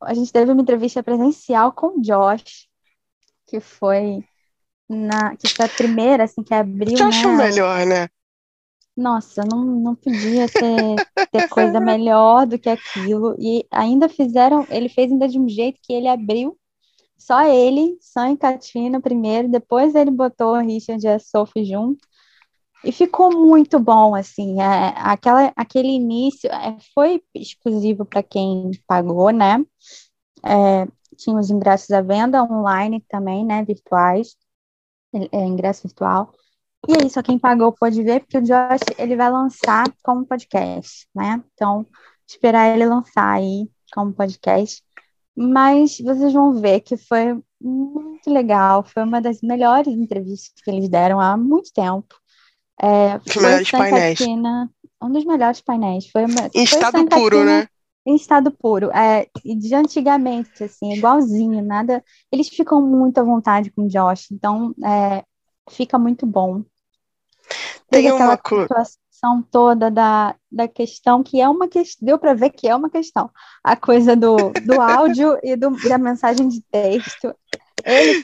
[0.00, 2.66] a gente teve uma entrevista presencial com o Josh,
[3.46, 4.24] que foi
[4.88, 7.22] na que foi a primeira assim que abriu, Josh né?
[7.22, 8.08] é o melhor, né?
[8.96, 13.34] Nossa, não, não podia ter, ter coisa melhor do que aquilo.
[13.38, 16.58] E ainda fizeram, ele fez ainda de um jeito que ele abriu
[17.16, 22.04] só ele, Sam e Katina primeiro, depois ele botou o Richard e a Sophie junto.
[22.84, 29.30] E ficou muito bom, assim, é, aquela, aquele início é, foi exclusivo para quem pagou,
[29.30, 29.64] né?
[30.44, 34.36] É, tinha os ingressos à venda online também, né, virtuais,
[35.14, 36.32] é, ingresso virtual.
[36.88, 41.06] E aí, só quem pagou pode ver, porque o Josh, ele vai lançar como podcast,
[41.14, 41.42] né?
[41.54, 41.86] Então,
[42.26, 44.82] esperar ele lançar aí como podcast.
[45.36, 50.88] Mas vocês vão ver que foi muito legal, foi uma das melhores entrevistas que eles
[50.88, 52.21] deram há muito tempo.
[52.80, 54.18] É, Os melhores painéis.
[54.18, 54.70] Catina,
[55.02, 56.08] um dos melhores painéis.
[56.10, 57.68] Foi uma, em estado puro, né?
[58.04, 58.90] Em estado puro.
[58.90, 62.04] É, de antigamente, assim, igualzinho, nada.
[62.30, 65.24] Eles ficam muito à vontade com o Josh, então é,
[65.70, 66.62] fica muito bom.
[67.88, 72.66] Tem uma situação toda da, da questão que é uma questão, deu para ver que
[72.66, 73.30] é uma questão.
[73.62, 77.34] A coisa do, do áudio e do, da mensagem de texto.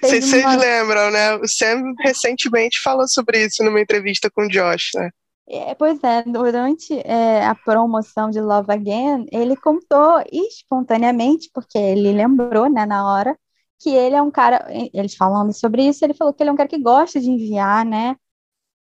[0.00, 0.56] Vocês uma...
[0.56, 1.36] lembram, né?
[1.36, 5.10] O Sam recentemente falou sobre isso numa entrevista com o Josh, né?
[5.50, 12.12] É, pois é, durante é, a promoção de Love Again, ele contou espontaneamente, porque ele
[12.12, 13.34] lembrou, né, na hora,
[13.78, 16.56] que ele é um cara, eles falando sobre isso, ele falou que ele é um
[16.56, 18.14] cara que gosta de enviar, né,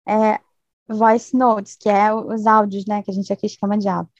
[0.07, 0.39] é,
[0.87, 4.11] voice notes, que é os áudios, né, que a gente aqui chama de áudio.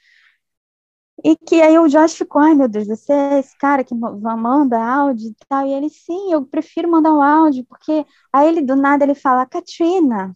[1.24, 4.84] E que aí o Josh ficou, ai meu Deus, você é esse cara que manda
[4.84, 8.76] áudio e tal, e ele, sim, eu prefiro mandar um áudio, porque aí ele, do
[8.76, 10.34] nada, ele fala, Katrina,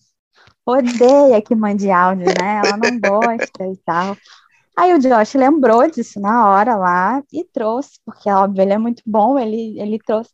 [0.65, 4.15] odeia que mande áudio, né, ela não gosta e tal.
[4.78, 9.02] Aí o Josh lembrou disso na hora lá e trouxe, porque óbvio, ele é muito
[9.06, 10.32] bom, ele, ele trouxe.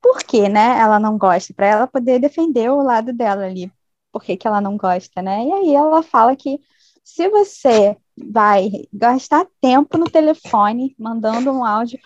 [0.00, 0.78] Por que, né?
[0.78, 3.70] Ela não gosta, para ela poder defender o lado dela ali.
[4.10, 5.44] Por que, que ela não gosta, né?
[5.44, 6.58] E aí ela fala que
[7.04, 7.96] se você
[8.30, 11.98] vai gastar tempo no telefone mandando um áudio,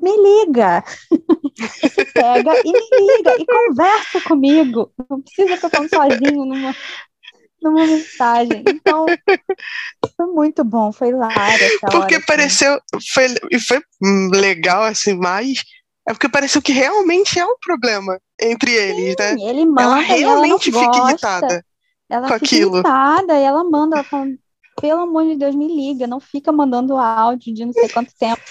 [0.00, 0.84] me liga.
[1.82, 4.92] Você pega e me liga e conversa comigo.
[5.10, 6.76] Não precisa ficar falando sozinho numa,
[7.60, 8.62] numa mensagem.
[8.68, 9.06] Então,
[10.16, 11.80] foi muito bom, foi hilário.
[11.90, 13.06] Porque hora, pareceu, assim.
[13.12, 13.80] foi, e foi
[14.32, 15.64] legal, assim, mas
[16.08, 19.36] é porque pareceu que realmente é um problema entre eles, né?
[19.40, 21.64] Ele manda, ela realmente ela fica irritada
[22.08, 22.74] ela com fica aquilo.
[22.76, 24.04] irritada e ela manda, ela
[24.80, 28.42] pelo amor de Deus, me liga, não fica mandando áudio de não sei quanto tempo.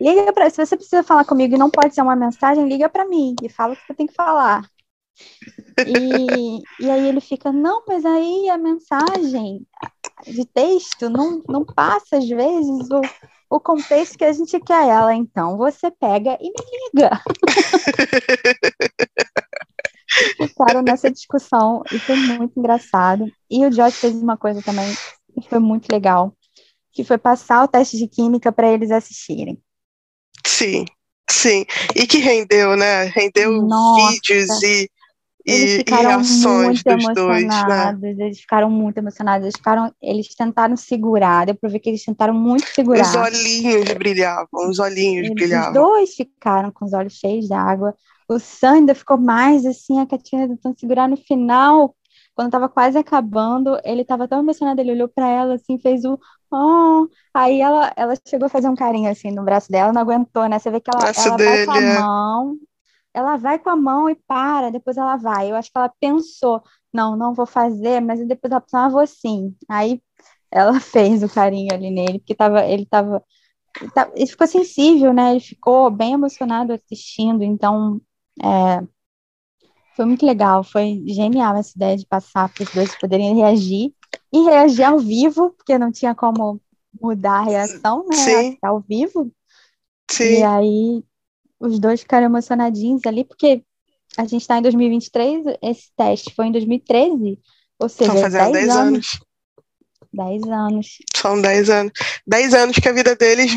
[0.00, 3.06] Liga para, se você precisa falar comigo e não pode ser uma mensagem, liga para
[3.06, 4.64] mim e fala o que você tem que falar.
[5.86, 9.66] E, e aí ele fica, não, mas aí a mensagem
[10.26, 13.00] de texto não, não passa, às vezes, o,
[13.56, 15.14] o contexto que a gente quer ela.
[15.14, 16.64] Então, você pega e me
[16.94, 17.10] liga.
[20.36, 23.26] Ficaram nessa discussão e foi muito engraçado.
[23.50, 24.86] E o Josh fez uma coisa também
[25.40, 26.34] que foi muito legal,
[26.92, 29.60] que foi passar o teste de química para eles assistirem.
[30.46, 30.84] Sim,
[31.30, 31.64] sim.
[31.94, 33.04] E que rendeu, né?
[33.04, 34.12] Rendeu Nossa.
[34.12, 34.90] vídeos e
[35.46, 38.24] eles ficaram muito emocionados, dois, né?
[38.24, 42.34] eles ficaram muito emocionados, eles, ficaram, eles tentaram segurar, deu pra ver que eles tentaram
[42.34, 43.02] muito segurar.
[43.02, 45.68] Os olhinhos brilhavam, os olhinhos eles, brilhavam.
[45.68, 47.94] Os dois ficaram com os olhos cheios d'água,
[48.28, 51.96] o Sam ainda ficou mais assim, a Katina tentando segurar no final,
[52.40, 56.18] quando estava quase acabando, ele estava tão emocionado, ele olhou para ela assim, fez o
[56.50, 60.48] oh, aí ela, ela chegou a fazer um carinho assim no braço dela, não aguentou,
[60.48, 60.58] né?
[60.58, 61.98] Você vê que ela, ela vai com a é.
[61.98, 62.56] mão,
[63.12, 65.50] ela vai com a mão e para, depois ela vai.
[65.50, 69.06] Eu acho que ela pensou, não, não vou fazer, mas depois ela pensou, ah, vou
[69.06, 69.54] sim.
[69.68, 70.00] Aí
[70.50, 73.22] ela fez o carinho ali nele, porque tava, ele estava
[74.16, 75.32] ele ficou sensível, né?
[75.32, 78.00] Ele ficou bem emocionado assistindo, então
[78.42, 78.82] é,
[80.00, 83.92] foi muito legal, foi genial essa ideia de passar para os dois poderem reagir
[84.32, 86.58] e reagir ao vivo, porque não tinha como
[86.98, 88.16] mudar a reação, né?
[88.16, 88.58] Sim.
[88.62, 89.30] Ao vivo.
[90.10, 90.38] Sim.
[90.38, 91.04] E aí
[91.60, 93.62] os dois ficaram emocionadinhos ali, porque
[94.16, 97.38] a gente está em 2023, esse teste foi em 2013,
[97.78, 98.78] ou seja, Estão fazendo 10 anos.
[98.78, 99.20] anos.
[100.14, 100.98] 10 anos.
[101.14, 101.92] São 10 anos.
[102.26, 103.52] 10 anos que a vida deles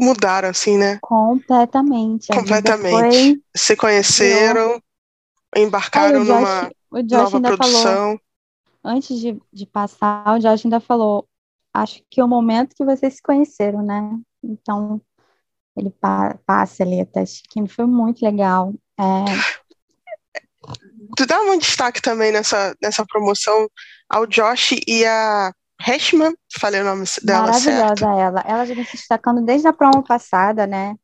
[0.00, 0.98] mudaram, assim, né?
[1.02, 2.32] Completamente.
[2.32, 3.16] A Completamente.
[3.18, 3.42] Foi...
[3.54, 4.80] Se conheceram,
[5.56, 7.92] embarcaram Aí, Josh, numa nova produção.
[7.92, 8.20] Falou,
[8.84, 11.26] antes de, de passar, o Josh ainda falou,
[11.72, 14.18] acho que é o momento que vocês se conheceram, né?
[14.42, 15.00] Então,
[15.76, 18.72] ele pa passa ali a teste químico, foi muito legal.
[18.98, 19.04] É...
[21.16, 23.68] Tu dá um destaque também nessa, nessa promoção
[24.08, 25.52] ao Josh e a
[25.86, 28.04] Heshman, falei o nome dela Maravilhosa certo.
[28.04, 28.40] ela.
[28.46, 30.96] Ela já vem se destacando desde a promo passada, né?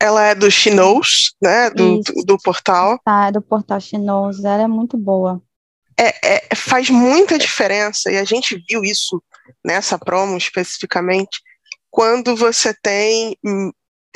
[0.00, 1.70] Ela é do Chinos, né?
[1.70, 2.98] Do, do, do, portal.
[3.04, 4.42] Tá, do portal Chinos.
[4.42, 5.42] Ela é muito boa.
[5.98, 9.22] É, é, faz muita diferença, e a gente viu isso
[9.62, 11.42] nessa promo especificamente,
[11.90, 13.36] quando você tem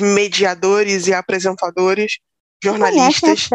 [0.01, 2.19] mediadores e apresentadores,
[2.63, 3.51] jornalistas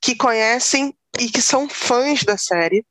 [0.00, 2.84] que conhecem e que são fãs da série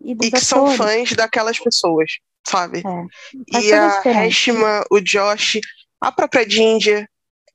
[0.00, 2.12] e, e que são fãs daquelas pessoas,
[2.46, 2.82] sabe?
[2.86, 5.60] É, e a Heshima, o Josh,
[6.00, 7.06] a própria Ginger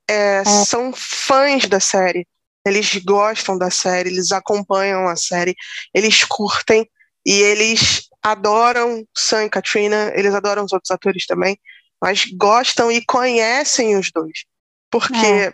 [0.09, 0.45] é, é.
[0.45, 2.27] são fãs da série.
[2.65, 5.53] Eles gostam da série, eles acompanham a série,
[5.93, 6.89] eles curtem
[7.25, 11.59] e eles adoram Sam e Katrina, eles adoram os outros atores também,
[12.01, 14.45] mas gostam e conhecem os dois
[14.93, 15.51] porque é.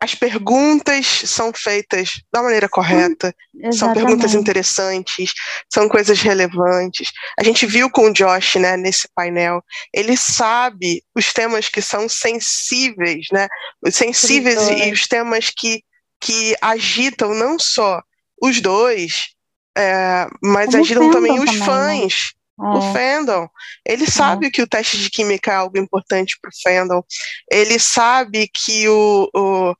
[0.00, 3.34] As perguntas são feitas da maneira correta,
[3.72, 5.32] são perguntas interessantes,
[5.72, 7.10] são coisas relevantes.
[7.38, 12.08] A gente viu com o Josh, né, nesse painel, ele sabe os temas que são
[12.08, 13.48] sensíveis, né,
[13.84, 15.82] os sensíveis e os temas que,
[16.20, 18.00] que agitam não só
[18.40, 19.30] os dois,
[19.76, 21.66] é, mas Como ajudam também os também, né?
[21.66, 22.32] fãs.
[22.60, 23.48] O É, fandom,
[23.86, 27.02] ele sabe que o teste de química é algo importante para o fandom.
[27.48, 29.74] Ele sabe que o, o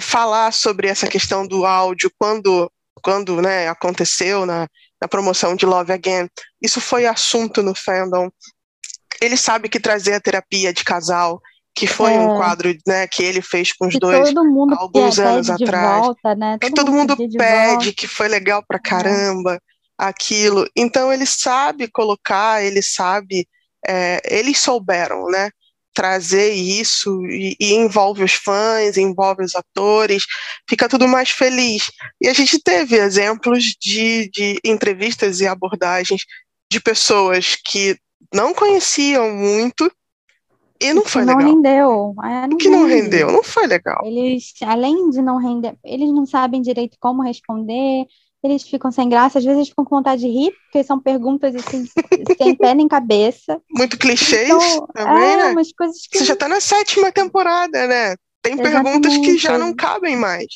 [0.00, 4.68] falar sobre essa questão do áudio quando quando né, aconteceu na,
[5.00, 6.28] na promoção de Love Again,
[6.60, 8.28] isso foi assunto no fandom.
[9.20, 11.40] Ele sabe que trazer a terapia de casal,
[11.74, 12.36] que foi um É.
[12.36, 16.34] quadro né, que ele fez com os que dois, todo mundo alguns anos atrás, volta,
[16.34, 16.58] né?
[16.60, 17.88] que todo mundo de pede, volta.
[17.88, 17.92] É.
[17.92, 19.60] que foi legal pra caramba,
[19.96, 20.66] aquilo.
[20.76, 23.48] Então ele sabe colocar, ele sabe,
[23.86, 25.50] é, eles souberam, né?
[25.94, 30.24] Trazer isso e, e envolve os fãs, envolve os atores,
[30.68, 31.90] fica tudo mais feliz.
[32.20, 36.22] E a gente teve exemplos de, de entrevistas e abordagens
[36.70, 37.96] de pessoas que
[38.32, 39.90] não conheciam muito
[40.80, 41.52] e não foi não legal.
[41.54, 42.14] rendeu.
[42.22, 43.02] É, não Que não rende.
[43.02, 44.00] rendeu, não foi legal.
[44.04, 48.06] Eles, além de não render, eles não sabem direito como responder,
[48.42, 51.54] eles ficam sem graça, às vezes eles ficam com vontade de rir, porque são perguntas
[51.54, 51.84] assim,
[52.38, 53.60] sem pé nem cabeça.
[53.70, 55.44] Muito clichês Então, também, é, né?
[55.46, 58.16] umas coisas que Você já tá na sétima temporada, né?
[58.40, 59.38] Tem perguntas que Exatamente.
[59.38, 60.46] já não cabem mais.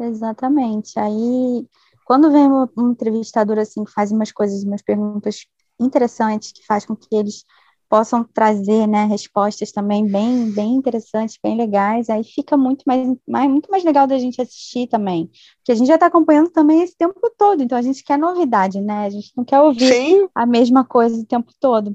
[0.00, 0.98] Exatamente.
[0.98, 1.66] Aí,
[2.04, 5.46] quando vem um, um entrevistador assim, que faz umas coisas, umas perguntas
[5.80, 7.44] interessantes, que faz com que eles
[7.92, 13.50] possam trazer, né, respostas também bem, bem interessantes, bem legais, aí fica muito mais, mais,
[13.50, 15.30] muito mais legal da gente assistir também.
[15.58, 18.80] Porque a gente já está acompanhando também esse tempo todo, então a gente quer novidade,
[18.80, 19.04] né?
[19.04, 21.94] A gente não quer ouvir Sim, a mesma coisa o tempo todo.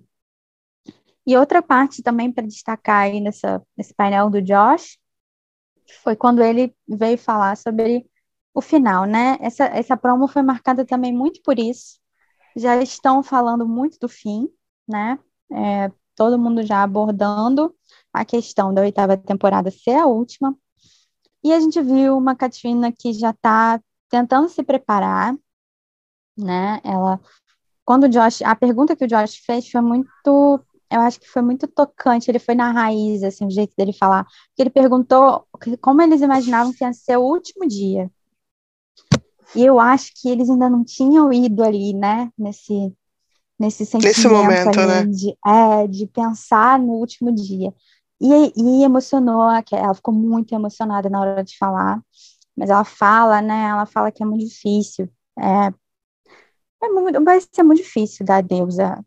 [1.26, 5.00] E outra parte também para destacar aí nessa, nesse painel do Josh
[6.04, 8.06] foi quando ele veio falar sobre
[8.54, 9.36] o final, né?
[9.42, 12.00] Essa, essa promo foi marcada também muito por isso.
[12.56, 14.48] Já estão falando muito do fim,
[14.88, 15.18] né?
[15.52, 17.74] É, todo mundo já abordando
[18.12, 20.58] a questão da oitava temporada ser a última.
[21.44, 23.80] E a gente viu uma Katrina que já está
[24.10, 25.36] tentando se preparar,
[26.38, 26.82] né?
[26.84, 27.20] Ela,
[27.86, 31.42] quando o Josh, a pergunta que o Josh fez foi muito, eu acho que foi
[31.42, 32.30] muito tocante.
[32.30, 34.24] Ele foi na raiz, assim, o jeito dele falar.
[34.24, 35.48] Porque ele perguntou
[35.82, 38.12] como eles imaginavam que ia ser o último dia.
[39.56, 42.32] E eu acho que eles ainda não tinham ido ali, né?
[42.38, 42.94] Nesse,
[43.60, 45.06] nesse sentimento momento, ali né?
[45.06, 47.74] de, é, de pensar no último dia.
[48.20, 52.02] E, e emocionou, ela ficou muito emocionada na hora de falar.
[52.56, 53.70] Mas ela fala, né?
[53.70, 55.10] Ela fala que é muito difícil.
[55.38, 55.72] É,
[56.84, 59.00] é muito, vai ser muito difícil dar adeus a,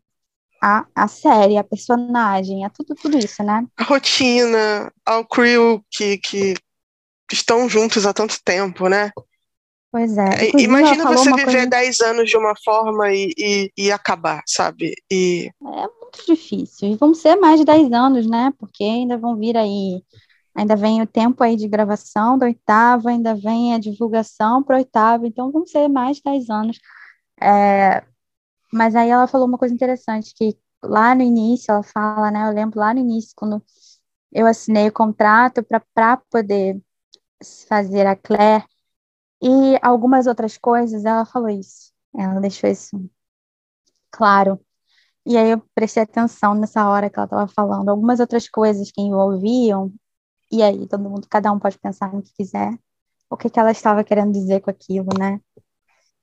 [0.61, 3.65] a, a série, a personagem, a tudo, tudo isso, né?
[3.77, 6.55] a rotina, ao crew que, que
[7.31, 9.11] estão juntos há tanto tempo, né?
[9.91, 10.21] Pois é.
[10.21, 14.41] É, Inclusive, Imagina você viver coisa 10 anos de uma forma e, e, e acabar,
[14.47, 14.93] sabe?
[15.11, 16.89] E É muito difícil.
[16.89, 18.53] E vão ser mais de 10 anos, né?
[18.57, 20.01] Porque ainda vão vir aí,
[20.55, 24.79] ainda vem o tempo aí de gravação do oitavo, ainda vem a divulgação para o
[24.79, 26.79] oitavo, então vão ser mais de 10 anos.
[27.41, 28.03] É,
[28.71, 32.47] mas aí ela falou uma coisa interessante, que lá no início, ela fala, né?
[32.47, 33.61] Eu lembro lá no início, quando
[34.31, 36.81] eu assinei o contrato para poder
[37.67, 38.63] fazer a Claire
[39.41, 41.91] e algumas outras coisas, ela falou isso.
[42.15, 43.09] Ela deixou isso
[44.11, 44.59] claro.
[45.25, 47.89] E aí eu prestei atenção nessa hora que ela estava falando.
[47.89, 49.93] Algumas outras coisas que envolviam,
[50.51, 52.77] e aí todo mundo, cada um pode pensar no que quiser,
[53.29, 55.39] o que que ela estava querendo dizer com aquilo, né?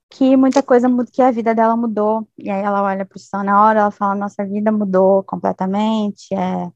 [0.09, 2.27] Que muita coisa mudou, que a vida dela mudou.
[2.37, 6.33] E aí ela olha para o Sam na hora, ela fala, nossa vida mudou completamente.
[6.33, 6.71] É...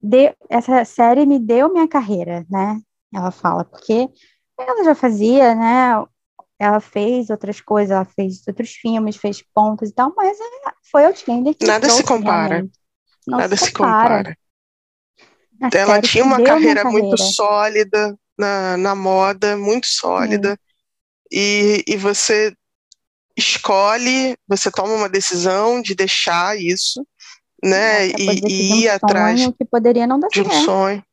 [0.00, 2.80] Deu, essa série me deu minha carreira, né?
[3.14, 4.08] Ela fala, porque
[4.58, 6.04] ela já fazia, né?
[6.58, 11.04] Ela fez outras coisas, ela fez outros filmes, fez pontos e tal, mas é, foi
[11.04, 12.66] Outlander que nada se compara.
[13.26, 14.36] Nada se se compara.
[15.60, 17.32] A Ela tinha uma minha carreira muito carreira.
[17.32, 20.58] sólida na, na moda, muito sólida.
[21.30, 22.54] E, e você
[23.36, 27.06] escolhe, você toma uma decisão de deixar isso,
[27.62, 28.08] né?
[28.08, 30.64] É, E, e ir atrás sonho que poderia não dar de um certo.
[30.64, 31.04] sonho.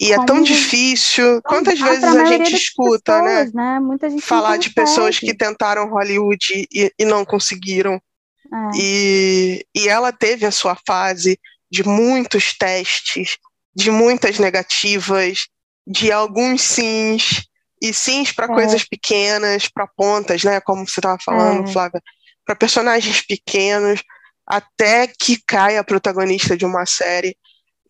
[0.00, 1.42] E é tão difícil.
[1.42, 3.36] Quantas Ah, vezes a gente escuta, né?
[3.38, 3.80] pessoas, né?
[3.80, 7.94] Muita gente Falar de pessoas que tentaram Hollywood e, e não conseguiram.
[7.94, 11.38] É, E, e ela teve a sua fase
[11.70, 13.36] de muitos testes,
[13.74, 15.48] de muitas negativas,
[15.86, 17.44] de alguns sims,
[17.82, 18.48] e sims para É.
[18.54, 20.60] coisas pequenas, para pontas, né?
[20.60, 21.72] Como você estava falando, É.
[21.72, 22.00] Flávia,
[22.46, 24.02] para personagens pequenos,
[24.46, 27.36] até que cai a protagonista de uma série.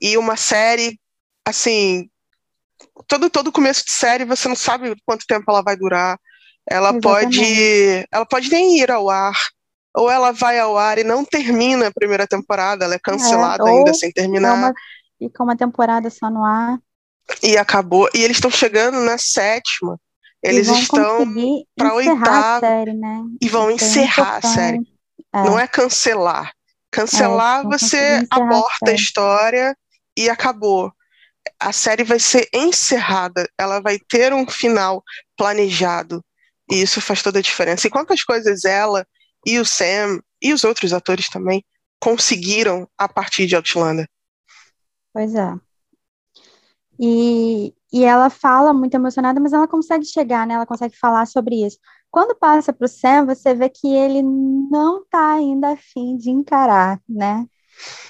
[0.01, 0.99] E uma série,
[1.49, 2.09] assim,
[3.07, 6.19] todo, todo começo de série você não sabe quanto tempo ela vai durar.
[6.71, 9.35] Ela pode, ela pode nem ir ao ar,
[9.97, 13.71] ou ela vai ao ar e não termina a primeira temporada, ela é cancelada É,
[13.71, 14.75] ainda sem terminar uma,
[15.19, 16.79] fica uma temporada só no ar.
[17.43, 18.09] e acabou.
[18.15, 19.99] E eles estão chegando na sétima.
[20.43, 21.27] Eles estão
[21.75, 23.23] para oitava série, né?
[23.43, 24.81] e vão Isso encerrar a série.
[25.35, 25.43] É.
[25.43, 26.53] Não é cancelar.
[26.93, 29.77] Cancelar, é, você aborta a, a história
[30.17, 30.93] e acabou.
[31.59, 35.03] A série vai ser encerrada, ela vai ter um final
[35.37, 36.25] planejado.
[36.71, 37.87] E isso faz toda a diferença.
[37.87, 39.07] E quantas coisas ela
[39.47, 41.65] e o Sam e os outros atores também
[42.01, 44.09] conseguiram a partir de Outlander.
[45.13, 45.55] Pois é.
[47.01, 50.55] E, e ela fala muito emocionada, mas ela consegue chegar, né?
[50.55, 51.79] Ela consegue falar sobre isso.
[52.11, 57.01] Quando passa para o Sam, você vê que ele não está ainda afim de encarar,
[57.09, 57.47] né?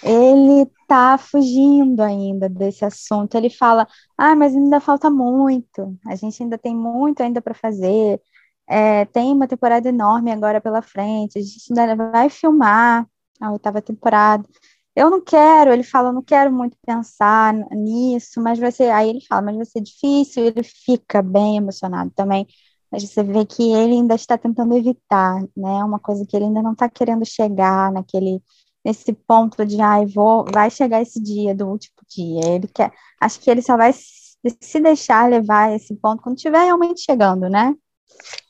[0.03, 3.35] Ele está fugindo ainda desse assunto.
[3.37, 3.87] Ele fala:
[4.17, 5.97] Ah, mas ainda falta muito.
[6.07, 8.21] A gente ainda tem muito ainda para fazer.
[8.67, 11.39] É, tem uma temporada enorme agora pela frente.
[11.39, 13.07] A gente ainda vai filmar
[13.41, 14.45] a oitava temporada.
[14.97, 19.21] Eu não quero, ele fala, não quero muito pensar nisso, mas vai ser, aí ele
[19.29, 22.45] fala, mas vai ser difícil, ele fica bem emocionado também,
[22.91, 26.63] mas você vê que ele ainda está tentando evitar, né, uma coisa que ele ainda
[26.63, 28.43] não está querendo chegar naquele,
[28.85, 33.41] nesse ponto de, ai, vou, vai chegar esse dia, do último dia, ele quer, acho
[33.41, 37.75] que ele só vai se deixar levar esse ponto quando estiver realmente chegando, né,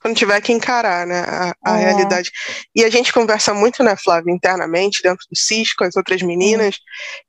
[0.01, 1.85] quando tiver que encarar né, a, a é.
[1.85, 2.31] realidade.
[2.74, 6.76] E a gente conversa muito, né, Flávia, internamente, dentro do CIS, com as outras meninas,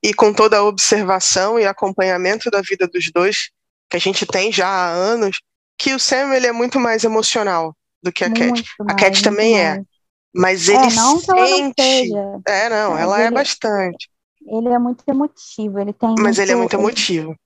[0.04, 0.10] é.
[0.10, 3.50] e com toda a observação e acompanhamento da vida dos dois,
[3.90, 5.42] que a gente tem já há anos,
[5.78, 8.66] que o Sam ele é muito mais emocional do que a muito Cat.
[8.80, 9.82] Mais, a Cat também é.
[10.34, 12.10] Mas é, ele não sente.
[12.10, 14.10] Não é, não, ela é ele, é bastante.
[14.48, 16.10] Ele é muito emotivo, ele tem.
[16.10, 17.30] Mas muito, ele é muito emotivo.
[17.32, 17.40] Ele,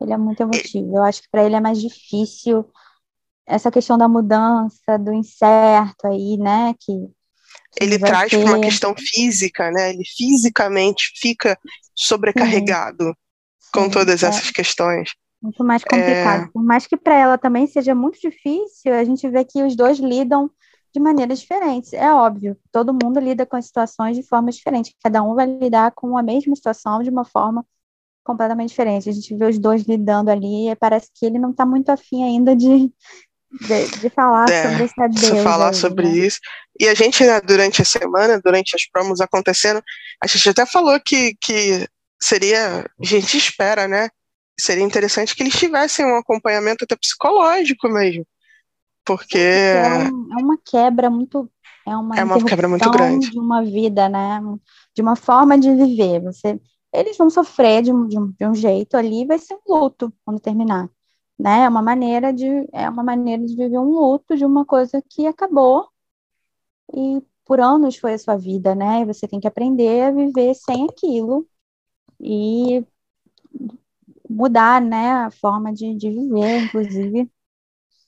[0.00, 0.96] ele é muito emotivo.
[0.96, 2.70] Eu acho que para ele é mais difícil
[3.46, 6.74] essa questão da mudança, do incerto aí, né?
[6.78, 6.92] Que,
[7.72, 9.90] que ele traz para uma questão física, né?
[9.90, 11.58] Ele fisicamente fica
[11.94, 13.70] sobrecarregado Sim.
[13.72, 14.26] com Sim, todas é.
[14.26, 15.10] essas questões.
[15.40, 16.44] Muito mais complicado.
[16.44, 16.48] É...
[16.52, 19.98] Por mais que para ela também seja muito difícil, a gente vê que os dois
[19.98, 20.50] lidam
[20.98, 21.92] de maneiras diferentes.
[21.92, 24.94] É óbvio, todo mundo lida com as situações de forma diferente.
[25.02, 27.64] Cada um vai lidar com a mesma situação de uma forma
[28.24, 29.08] completamente diferente.
[29.08, 32.24] A gente vê os dois lidando ali e parece que ele não está muito afim
[32.24, 32.92] ainda de,
[33.52, 35.42] de, de falar é, sobre essa deusa.
[35.42, 36.18] falar aí, sobre né?
[36.18, 36.38] isso.
[36.78, 39.82] E a gente, né, durante a semana, durante as promos acontecendo,
[40.22, 41.88] a gente até falou que, que
[42.20, 44.10] seria, a gente espera, né,
[44.60, 48.26] seria interessante que eles tivessem um acompanhamento até psicológico mesmo,
[49.08, 49.38] porque...
[49.38, 51.50] É, um, é uma quebra muito...
[51.86, 53.30] É uma, é uma quebra muito grande.
[53.30, 54.40] De uma vida, né,
[54.94, 56.20] de uma forma de viver.
[56.20, 56.60] Você,
[56.92, 60.12] eles vão sofrer de um, de um, de um jeito ali, vai ser um luto
[60.24, 60.90] quando terminar
[61.38, 61.64] né?
[61.64, 65.26] É uma maneira de é uma maneira de viver um luto de uma coisa que
[65.26, 65.88] acabou
[66.92, 69.00] e por anos foi a sua vida, né?
[69.02, 71.46] E você tem que aprender a viver sem aquilo
[72.20, 72.84] e
[74.28, 77.30] mudar, né, a forma de, de viver, inclusive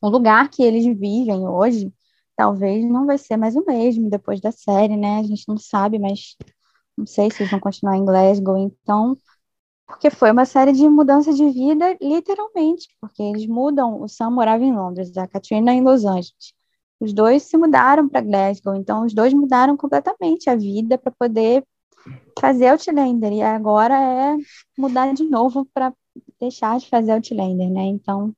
[0.00, 1.92] o lugar que eles vivem hoje,
[2.36, 5.18] talvez não vai ser mais o mesmo depois da série, né?
[5.18, 6.36] A gente não sabe, mas
[6.96, 9.16] não sei se eles vão continuar em Glasgow, então
[9.90, 14.00] porque foi uma série de mudança de vida, literalmente, porque eles mudam.
[14.00, 16.54] O Sam morava em Londres, a Katrina em Los Angeles.
[17.00, 21.64] Os dois se mudaram para Glasgow, então os dois mudaram completamente a vida para poder
[22.40, 23.32] fazer Outlander.
[23.32, 24.36] E agora é
[24.78, 25.92] mudar de novo para
[26.38, 27.82] deixar de fazer Outlander, né?
[27.82, 28.32] Então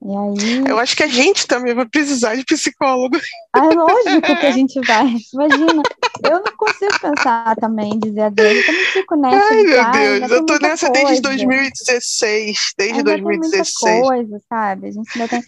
[0.00, 0.64] e aí...
[0.68, 3.18] Eu acho que a gente também vai precisar de psicólogo.
[3.52, 5.16] Ah, é lógico que a gente vai.
[5.34, 5.82] Imagina,
[6.24, 8.56] eu não consigo pensar também em dizer adeus.
[8.56, 9.54] Eu também fico nessa.
[9.54, 11.04] Ai, meu Deus, eu tô nessa coisa.
[11.04, 12.74] desde 2016.
[12.78, 13.74] Desde ainda 2016.
[13.80, 14.88] Tem muita coisa, sabe?
[14.88, 15.42] A gente ainda tem.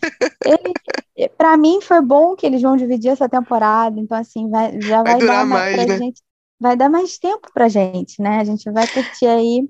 [0.45, 5.03] Ele, pra mim foi bom que eles vão dividir essa temporada, então assim, vai, já
[5.03, 5.99] vai, vai dar mais, pra né?
[5.99, 6.23] gente.
[6.59, 8.39] Vai dar mais tempo pra gente, né?
[8.41, 9.69] A gente vai curtir aí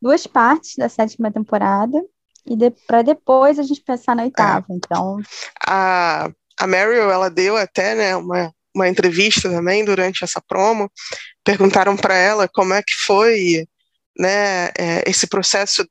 [0.00, 2.00] duas partes da sétima temporada
[2.46, 4.66] e de, para depois a gente pensar na oitava.
[4.70, 4.74] É.
[4.74, 5.20] Então.
[5.66, 10.90] A, a Meryl, ela deu até né, uma, uma entrevista também durante essa promo.
[11.44, 13.66] Perguntaram para ela como é que foi
[14.18, 15.86] né, é, esse processo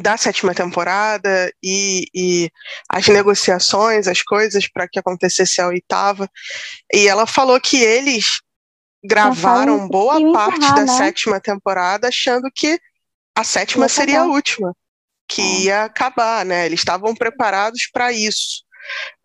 [0.00, 2.50] da sétima temporada e, e,
[2.88, 6.28] as negociações, as coisas para que acontecesse a oitava.
[6.92, 8.40] E ela falou que eles
[9.02, 10.88] gravaram boa parte da né?
[10.88, 12.78] sétima temporada achando que
[13.34, 14.74] a sétima seria a última
[15.28, 16.66] que ia acabar, né?
[16.66, 18.62] Eles estavam preparados para isso,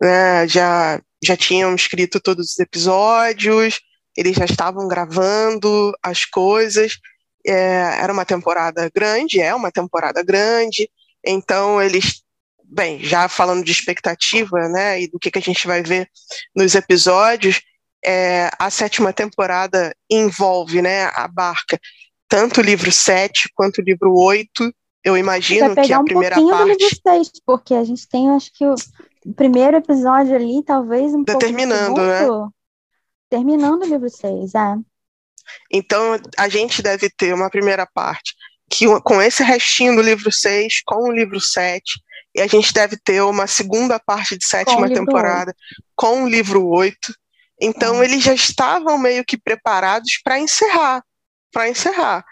[0.00, 0.46] né?
[0.48, 3.80] Já já tinham escrito todos os episódios,
[4.16, 6.98] eles já estavam gravando as coisas.
[7.46, 10.88] É, era uma temporada grande, é uma temporada grande,
[11.24, 12.22] então eles,
[12.64, 16.08] bem, já falando de expectativa, né, e do que, que a gente vai ver
[16.54, 17.60] nos episódios,
[18.04, 21.80] é, a sétima temporada envolve, né, abarca
[22.28, 24.72] tanto o livro 7 quanto o livro 8,
[25.04, 26.48] eu imagino que a um primeira parte.
[26.48, 28.74] do livro 6, porque a gente tem, acho que o
[29.34, 32.50] primeiro episódio ali, talvez um Determinando, pouco do né?
[33.28, 34.76] terminando o livro 6, é.
[35.70, 38.34] Então, a gente deve ter uma primeira parte
[38.70, 41.82] que, com esse restinho do livro 6, com o livro 7,
[42.34, 45.54] e a gente deve ter uma segunda parte de sétima livro temporada
[45.94, 46.96] com o livro 8.
[47.60, 48.04] Então, É.
[48.04, 51.04] eles já estavam meio que preparados para encerrar,
[51.52, 52.24] para encerrar.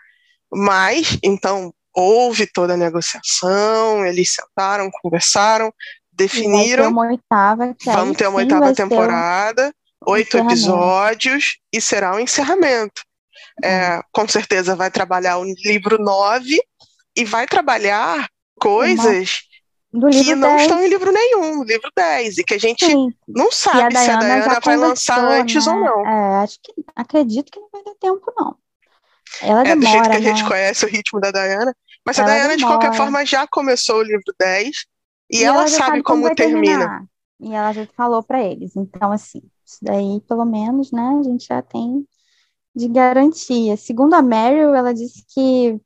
[0.51, 8.17] Mas, então, houve toda a negociação, eles sentaram, conversaram, vai ter definiram, uma oitava, vamos
[8.17, 9.75] ter uma oitava ser um temporada,
[10.07, 13.03] oito episódios, e será um encerramento.
[13.63, 16.59] É, com certeza vai trabalhar o livro 9
[17.17, 18.29] e vai trabalhar
[18.59, 19.41] coisas
[19.91, 23.09] que não 10, estão em livro nenhum, livro 10, e que a gente sim.
[23.27, 25.73] não E a sabe se a já vai lançar conversou, antes né?
[25.73, 26.07] ou não.
[26.07, 28.57] É, acho que acredito que não vai dar tempo, não.
[29.43, 30.49] Ela É do jeito demora, que a gente né?
[30.49, 31.77] conhece o ritmo da Diana,
[32.07, 34.87] mas a Ela Diana, de qualquer forma, já começou o livro 10
[35.31, 36.79] e, ela, já sabe como, vai termina.
[36.79, 37.05] terminar.
[37.41, 38.77] E ela já falou para eles.
[38.77, 42.07] Então, assim, isso daí, pelo menos, né, a gente já tem
[42.75, 43.77] de garantia.
[43.77, 45.81] Segundo a Meryl, ela disse que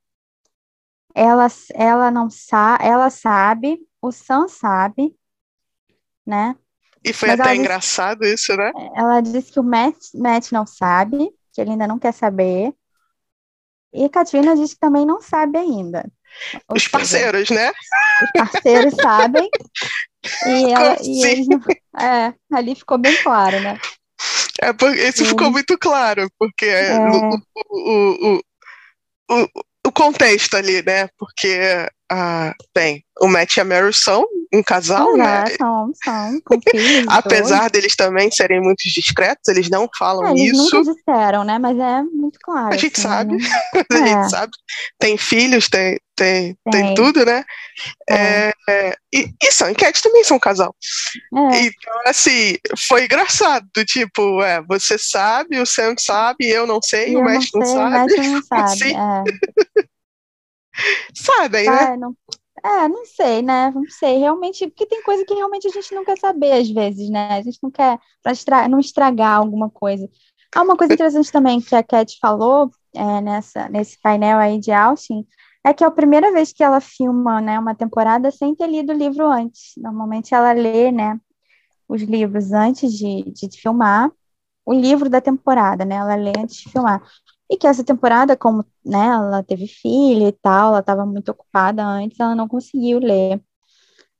[1.15, 5.15] ela, ela não sabe, ela sabe, o Sam sabe,
[6.27, 6.57] né?
[7.05, 8.73] E foi Mas até ela disse- engraçado isso, né?
[8.97, 12.75] Ela disse que o Matt, Matt não sabe, que ele ainda não quer saber.
[13.95, 16.05] E a Katrina diz que também não sabe ainda.
[16.69, 17.71] Ou Os seja, parceiros, né?
[18.25, 19.49] os parceiros sabem.
[20.47, 21.27] E, ela, e assim?
[21.27, 21.47] eles
[22.01, 23.79] é, ali ficou bem claro, né?
[24.61, 26.99] É, por- isso ficou muito claro, porque É.
[26.99, 27.41] o, o,
[27.71, 28.41] o,
[29.31, 29.49] o,
[29.87, 31.09] o contexto ali, né?
[31.19, 35.45] Porque, ah, bem, o Matt e a Meryl são um casal, né?
[35.49, 37.07] É, são, são, com filhos.
[37.09, 40.77] Apesar deles também serem muito discretos, eles não falam É, eles isso.
[40.77, 41.59] nunca disseram, né?
[41.59, 42.73] Mas é muito claro.
[42.73, 43.37] A gente assim, sabe.
[43.37, 43.49] né?
[43.91, 44.07] A É.
[44.07, 44.53] gente sabe.
[44.99, 46.95] Tem filhos, tem, tem, tem, Tem.
[46.95, 47.45] tudo, né?
[48.09, 48.15] É.
[48.15, 50.73] É, é, e, e são enquetes também são um casal.
[51.53, 52.55] É, Então, assim,
[52.89, 53.67] foi engraçado.
[53.75, 57.33] do Tipo, é, você sabe, o Sam sabe, eu não sei, e o eu não
[57.33, 57.91] Matt sei, não o sabe.
[57.91, 58.63] Matt não sabe.
[58.63, 59.85] Assim, É.
[61.15, 61.93] sabem, né?
[61.93, 62.17] Ah, não,
[62.65, 63.71] é, não sei, né?
[63.71, 67.11] Não sei, realmente, porque tem coisa que realmente a gente não quer saber às vezes,
[67.11, 67.29] né?
[67.33, 70.09] A gente não quer para estra não estragar alguma coisa.
[70.55, 74.71] Há uma coisa interessante também que a Cat falou é, nessa, nesse painel aí de
[74.71, 75.27] Austin,
[75.65, 78.93] é que é a primeira vez que ela filma, né, uma temporada sem ter lido
[78.93, 79.73] o livro antes.
[79.77, 81.19] Normalmente ela lê, né,
[81.89, 84.11] os livros antes de, de filmar
[84.65, 85.97] o livro da temporada, né?
[85.97, 87.03] Ela lê antes de filmar.
[87.51, 91.85] E que essa temporada, como né, ela teve filho e tal, ela estava muito ocupada
[91.85, 93.43] antes, ela não conseguiu ler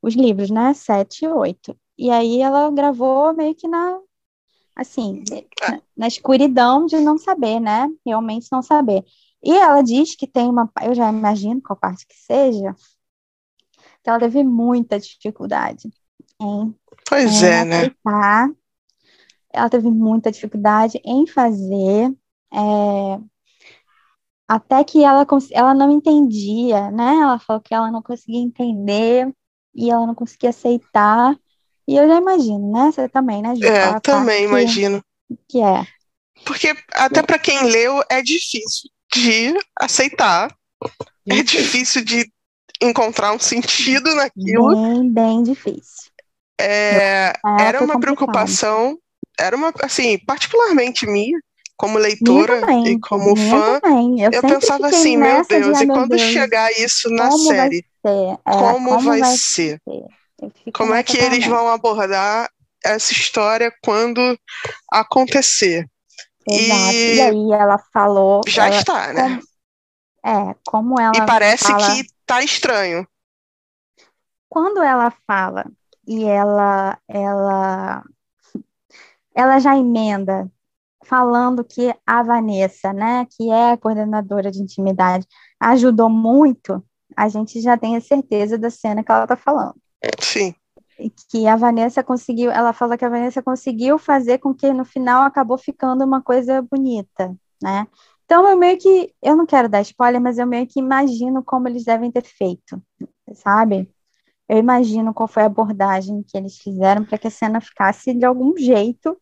[0.03, 0.75] os livros, né?
[0.75, 1.77] Sete e oito.
[1.97, 3.99] E aí ela gravou meio que na,
[4.77, 5.25] assim,
[5.63, 7.89] na, na escuridão de não saber, né?
[8.05, 9.05] Realmente não saber.
[9.43, 12.75] E ela diz que tem uma, eu já imagino qual parte que seja,
[14.03, 15.91] que ela teve muita dificuldade
[16.41, 16.75] em
[17.09, 17.77] Pois em é, né?
[17.79, 18.51] aceitar.
[19.53, 22.13] Ela teve muita dificuldade em fazer,
[22.55, 23.19] é,
[24.49, 27.17] até que ela, ela não entendia, né?
[27.17, 29.33] Ela falou que ela não conseguia entender
[29.75, 31.37] e ela não conseguia aceitar.
[31.89, 32.91] E eu já imagino, né?
[32.93, 33.65] Você também, né, Ju?
[33.67, 35.03] É, também imagino.
[35.49, 35.87] que é.
[36.45, 40.55] Porque até para quem leu é difícil de aceitar,
[41.29, 42.31] é difícil de
[42.83, 44.75] encontrar um sentido naquilo.
[44.75, 46.11] Bem, bem difícil.
[46.61, 48.01] É, Ah, era uma complicado.
[48.01, 48.99] preocupação,
[49.39, 51.39] era uma, assim, particularmente minha,
[51.77, 53.81] como leitora também, e como fã.
[54.19, 57.11] Eu, eu pensava assim, meu nessa de, Deus, ai, e meu quando Deus, chegar isso
[57.11, 58.39] na como vai série, ser?
[58.47, 59.81] É, como vai ser?
[60.41, 62.51] Eu fico Como é que eles vão abordar
[62.85, 64.21] essa história quando
[64.93, 65.89] acontecer?
[66.47, 66.93] Exato.
[66.93, 69.23] E E aí ela falou, já ela, está, né?
[69.23, 69.43] como,
[70.25, 73.07] é, como ela E parece fala, que tá estranho.
[74.49, 75.65] quando ela fala
[76.07, 78.05] e ela, ela,
[79.35, 80.51] ela já emenda
[81.05, 85.27] falando que a Vanessa, né, que é a coordenadora de intimidade,
[85.61, 86.85] ajudou muito,
[87.17, 89.77] a gente já tem a certeza da cena que ela está falando.
[90.21, 90.55] Sim.
[91.31, 95.23] Que a Vanessa conseguiu, ela fala que a Vanessa conseguiu fazer com que no final
[95.23, 97.87] acabou ficando uma coisa bonita, né?
[98.25, 101.69] Então eu meio que, eu não quero dar spoiler, mas eu meio que imagino como
[101.69, 102.83] eles devem ter feito,
[103.35, 103.91] sabe?
[104.49, 108.25] Eu imagino qual foi a abordagem que eles fizeram para que a cena ficasse de
[108.25, 109.17] algum jeito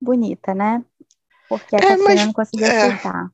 [0.00, 0.84] bonita, né?
[1.58, 2.86] Porque a É, mas- não conseguiu é.
[2.86, 3.28] aceitar.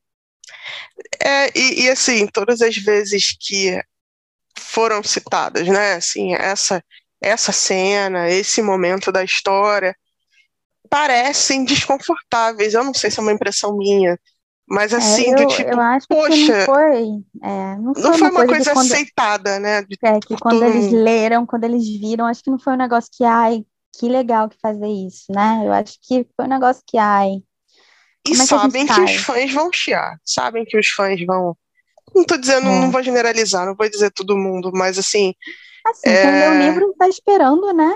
[1.23, 3.81] É, e, e, assim, todas as vezes que
[4.57, 5.93] foram citadas, né?
[5.93, 6.83] Assim, essa,
[7.21, 9.95] essa cena, esse momento da história,
[10.89, 12.73] parecem desconfortáveis.
[12.73, 14.19] Eu não sei se é uma impressão minha,
[14.67, 17.03] Mas assim, é, eu, do tipo, eu acho poxa, que não foi,
[17.41, 19.77] é, não foi, não foi uma, coisa, coisa, quando, aceitada, né?
[20.03, 23.23] É, que quando eles leram, quando eles viram, acho que não foi um negócio que,
[23.23, 23.65] ai,
[23.97, 25.61] que legal que fazer isso, né?
[25.65, 27.41] Eu acho que foi um negócio que, ai.
[28.27, 31.55] E é sabem que, que os fãs vão chiar, sabem que os fãs vão.
[32.15, 32.79] Não tô dizendo, é.
[32.79, 35.33] não vou generalizar, não vou dizer todo mundo, mas assim.
[35.85, 37.93] Assim, quem lê o é livro tá esperando, né?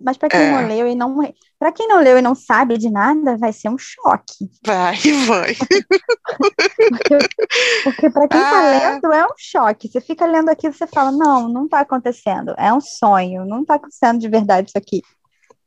[0.00, 0.50] Mas para quem é.
[0.50, 1.18] não leu e não
[1.58, 4.50] para quem não leu e não sabe de nada, vai ser um choque.
[4.64, 4.96] Vai,
[5.28, 5.54] vai.
[7.84, 8.70] porque, para quem está ah.
[8.70, 9.88] lendo é um choque.
[9.88, 12.54] Você fica lendo aquilo, você fala: "Não, não está acontecendo.
[12.56, 13.44] É um sonho.
[13.44, 15.02] Não está acontecendo de verdade isso aqui",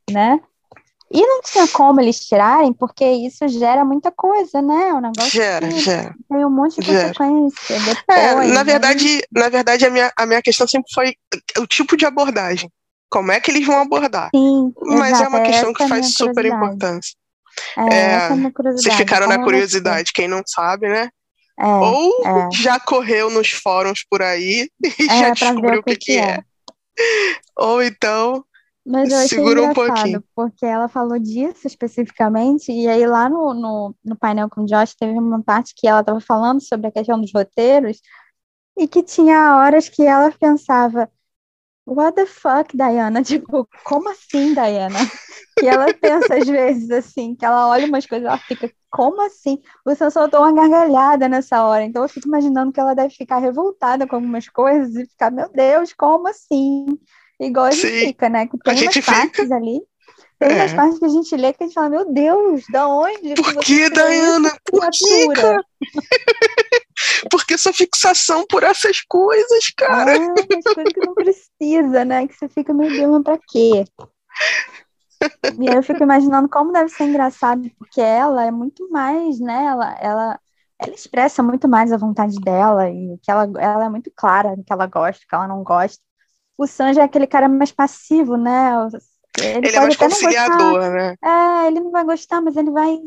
[0.10, 0.42] né?
[1.14, 4.94] E não tinha como eles tirarem, porque isso gera muita coisa, né?
[4.94, 6.16] O negócio gera, gera.
[6.28, 7.14] tem um monte de gera.
[7.14, 7.80] consequência.
[7.80, 8.64] Depois, é, na né?
[8.64, 11.14] verdade, na verdade a minha, a minha questão sempre foi
[11.60, 12.70] o tipo de abordagem
[13.14, 14.32] como é que eles vão abordar.
[14.36, 17.16] Sim, Mas exato, é uma questão que faz super importância.
[17.78, 18.30] É, é,
[18.74, 21.10] vocês ficaram na curiosidade, quem não sabe, né?
[21.60, 22.50] É, Ou é.
[22.52, 24.68] já correu nos fóruns por aí
[25.00, 26.24] e é, já descobriu o que, que, que é.
[26.24, 26.44] é.
[27.56, 28.44] Ou então
[28.86, 30.24] mas eu achei Segura um pouquinho.
[30.36, 34.96] Porque ela falou disso especificamente, e aí lá no, no, no painel com o Josh
[34.96, 38.02] teve uma parte que ela estava falando sobre a questão dos roteiros,
[38.78, 41.10] e que tinha horas que ela pensava,
[41.86, 43.22] What the fuck, Diana?
[43.24, 45.00] Tipo, como assim, Diana?
[45.60, 49.22] Que ela pensa às vezes assim, que ela olha umas coisas e ela fica, como
[49.22, 49.62] assim?
[49.86, 51.84] Você soltou uma gargalhada nessa hora.
[51.84, 55.50] Então eu fico imaginando que ela deve ficar revoltada com algumas coisas e ficar, meu
[55.52, 56.86] Deus, como assim?
[57.46, 58.48] Igual a gente Sim, fica, né?
[58.48, 59.56] Que tem umas partes fica.
[59.56, 59.82] ali.
[60.40, 60.56] Tem é.
[60.56, 63.34] umas partes que a gente lê que a gente fala, meu Deus, da onde?
[63.36, 64.52] Por que, Diana?
[64.70, 65.64] Por que, cara?
[67.30, 70.14] Porque sua fixação por essas coisas, cara.
[70.14, 72.28] Ah, as coisas que não precisa, né?
[72.28, 73.86] Que você fica, meu Deus, mas pra quê?
[75.60, 79.66] E aí eu fico imaginando como deve ser engraçado, porque ela é muito mais, né?
[79.66, 80.40] Ela, ela,
[80.80, 84.74] ela expressa muito mais a vontade dela e que ela, ela é muito clara que
[84.74, 86.04] ela gosta, que ela não gosta.
[86.58, 88.72] O Sanji é aquele cara mais passivo, né?
[89.40, 91.16] Ele, ele é mais conciliador, né?
[91.24, 93.00] É, ele não vai gostar, mas ele vai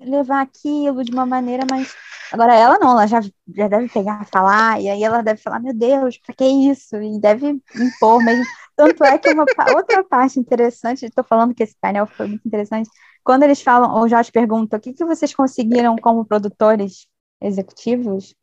[0.00, 1.94] levar aquilo de uma maneira mais.
[2.32, 5.74] Agora, ela não, ela já, já deve pegar, falar, e aí ela deve falar: Meu
[5.74, 6.96] Deus, pra que isso?
[6.96, 8.44] E deve impor mesmo.
[8.74, 9.44] Tanto é que uma
[9.76, 12.90] outra parte interessante, estou falando que esse painel foi muito interessante,
[13.24, 17.06] quando eles falam, ou já te perguntam, o que, que vocês conseguiram como produtores
[17.40, 18.34] executivos?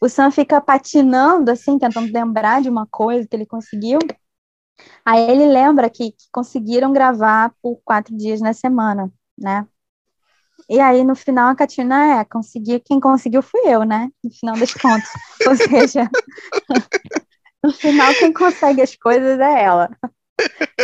[0.00, 3.98] O Sam fica patinando, assim, tentando lembrar de uma coisa que ele conseguiu.
[5.04, 9.66] Aí ele lembra que, que conseguiram gravar por quatro dias na semana, né?
[10.68, 14.10] E aí, no final, a Catina é, conseguiu, quem conseguiu fui eu, né?
[14.22, 15.08] No final das contas.
[15.48, 16.08] Ou seja,
[17.64, 19.90] no final, quem consegue as coisas é ela.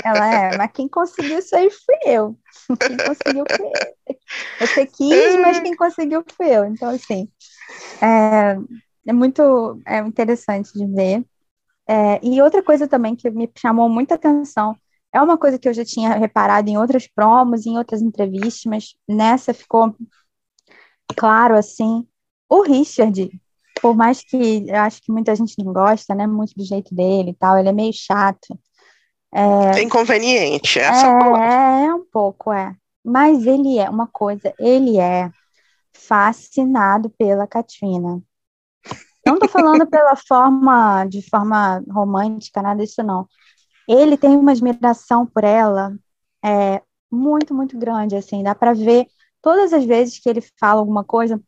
[0.02, 2.36] Ela é, mas quem conseguiu isso aí fui eu.
[2.80, 4.16] Quem conseguiu foi eu.
[4.60, 6.64] Você quis, mas quem conseguiu fui eu.
[6.64, 7.28] Então, assim,
[8.00, 8.56] é,
[9.06, 11.24] é muito é interessante de ver.
[11.86, 14.76] É, e outra coisa também que me chamou muita atenção
[15.12, 18.94] é uma coisa que eu já tinha reparado em outras promos, em outras entrevistas, mas
[19.08, 19.94] nessa ficou
[21.16, 22.06] claro assim.
[22.48, 23.30] O Richard,
[23.80, 27.30] por mais que eu acho que muita gente não gosta, né, muito do jeito dele
[27.30, 28.58] e tal, ele é meio chato.
[29.32, 32.74] É, inconveniente, essa é, é um pouco, é.
[33.04, 35.30] Mas ele é uma coisa, ele é
[35.92, 38.22] fascinado pela Katrina.
[39.26, 43.26] Não tô falando pela forma, de forma romântica, nada disso não
[43.88, 45.94] ele tem uma admiração por ela
[46.44, 49.06] é, muito, muito grande, assim, dá para ver
[49.42, 51.40] todas as vezes que ele fala alguma coisa,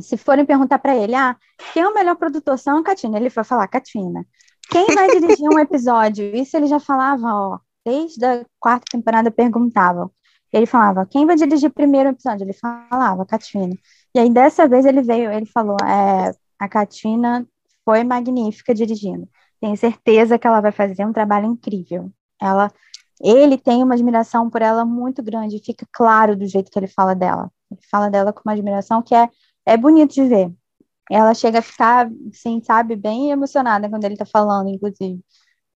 [0.00, 1.36] se forem perguntar para ele, ah,
[1.72, 2.58] quem é o melhor produtor?
[2.58, 3.18] São a Katina.
[3.18, 4.24] Ele vai falar, Katina.
[4.70, 6.34] Quem vai dirigir um episódio?
[6.34, 10.10] Isso ele já falava, ó, desde a quarta temporada perguntavam.
[10.52, 12.44] Ele falava, quem vai dirigir o primeiro episódio?
[12.44, 13.74] Ele falava, Katina.
[14.14, 16.32] E aí, dessa vez, ele veio, ele falou, é,
[16.62, 17.44] a Katina
[17.84, 19.28] foi magnífica dirigindo.
[19.60, 22.12] Tenho certeza que ela vai fazer um trabalho incrível.
[22.40, 22.70] Ela,
[23.20, 27.14] ele tem uma admiração por ela muito grande, fica claro do jeito que ele fala
[27.14, 27.50] dela.
[27.68, 29.28] Ele fala dela com uma admiração que é,
[29.66, 30.52] é bonito de ver.
[31.10, 35.20] Ela chega a ficar, assim, sabe, bem emocionada quando ele tá falando, inclusive.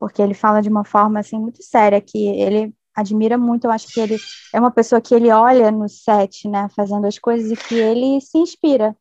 [0.01, 3.67] Porque ele fala de uma forma, assim, muito séria, que ele admira muito.
[3.67, 4.17] Eu acho que ele
[4.53, 8.21] é uma pessoa que ele olha no set, né, fazendo as coisas e que ele
[8.21, 8.97] se inspira.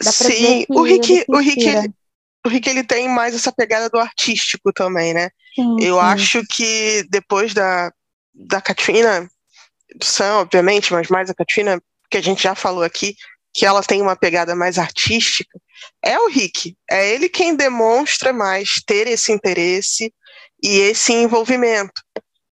[0.00, 1.92] Sim, o Rick, o Rick,
[2.44, 5.30] o Rick ele tem mais essa pegada do artístico também, né?
[5.54, 6.00] Sim, Eu sim.
[6.00, 7.92] acho que depois da,
[8.34, 9.28] da Katrina,
[9.96, 11.80] do Sam, obviamente, mas mais a Katrina,
[12.10, 13.14] que a gente já falou aqui,
[13.52, 15.58] que ela tem uma pegada mais artística,
[16.02, 16.76] é o Rick.
[16.90, 20.12] É ele quem demonstra mais ter esse interesse
[20.62, 22.02] e esse envolvimento.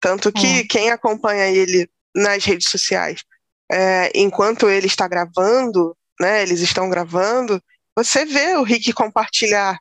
[0.00, 0.64] Tanto que é.
[0.64, 3.22] quem acompanha ele nas redes sociais,
[3.70, 7.62] é, enquanto ele está gravando, né, eles estão gravando,
[7.96, 9.78] você vê o Rick compartilhar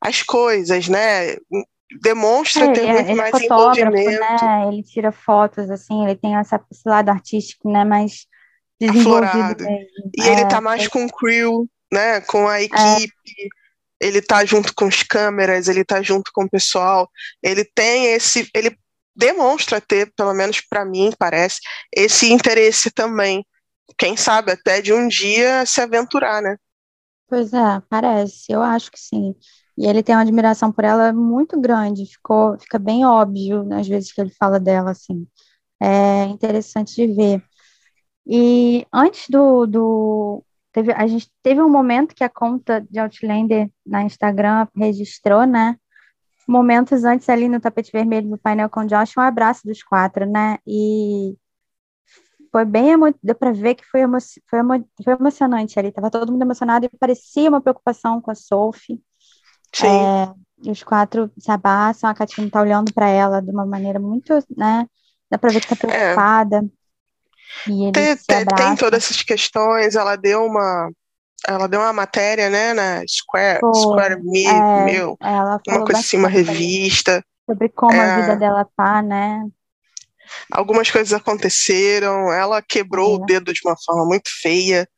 [0.00, 1.36] as coisas, né?
[2.02, 4.20] Demonstra é, ter ele, muito ele mais é envolvimento.
[4.20, 4.68] Né?
[4.68, 7.84] Ele tira fotos, assim, ele tem essa, esse lado artístico, né?
[7.84, 8.26] Mais
[8.80, 9.64] desenvolvido.
[10.16, 10.88] E é, ele tá mais é.
[10.88, 12.20] com o crew, né?
[12.22, 13.12] Com a equipe.
[14.00, 17.10] Ele tá junto com os câmeras, ele tá junto com o pessoal.
[17.42, 18.78] Ele tem esse, ele
[19.16, 21.58] demonstra ter, pelo menos para mim parece,
[21.92, 23.44] esse interesse também.
[23.96, 26.56] Quem sabe até de um dia se aventurar, né?
[27.28, 28.50] Pois é, parece.
[28.52, 29.34] Eu acho que sim.
[29.76, 32.06] E ele tem uma admiração por ela muito grande.
[32.06, 35.26] Ficou, fica bem óbvio nas vezes que ele fala dela, assim.
[35.80, 37.44] É interessante de ver.
[38.26, 43.70] E antes do, do teve, a gente teve um momento que a conta de Outlander
[43.86, 45.76] na Instagram registrou, né?
[46.46, 50.58] Momentos antes ali no tapete vermelho do painel com Josh, um abraço dos quatro, né?
[50.66, 51.36] E
[52.50, 54.18] foi bem deu para ver que foi, emo
[54.48, 58.34] foi, emo foi emocionante ali, tava todo mundo emocionado e parecia uma preocupação com a
[58.34, 59.00] Sophie.
[59.74, 59.86] Sim.
[59.86, 64.32] É, os quatro se abraçam, a Katina tá olhando para ela de uma maneira muito,
[64.56, 64.86] né?
[65.30, 65.76] Dá para ver que tá é.
[65.76, 66.64] preocupada.
[67.66, 67.70] É.
[67.70, 70.90] E tem, tem, tem todas essas questões, ela deu uma
[71.46, 76.18] ela deu uma matéria, né, na Square, Pô, Square Me, é, meu, uma coisa assim,
[76.18, 77.24] uma revista.
[77.46, 79.46] Sobre como é, a vida dela tá, né?
[80.50, 83.14] Algumas coisas aconteceram, ela quebrou é.
[83.14, 84.88] o dedo de uma forma muito feia,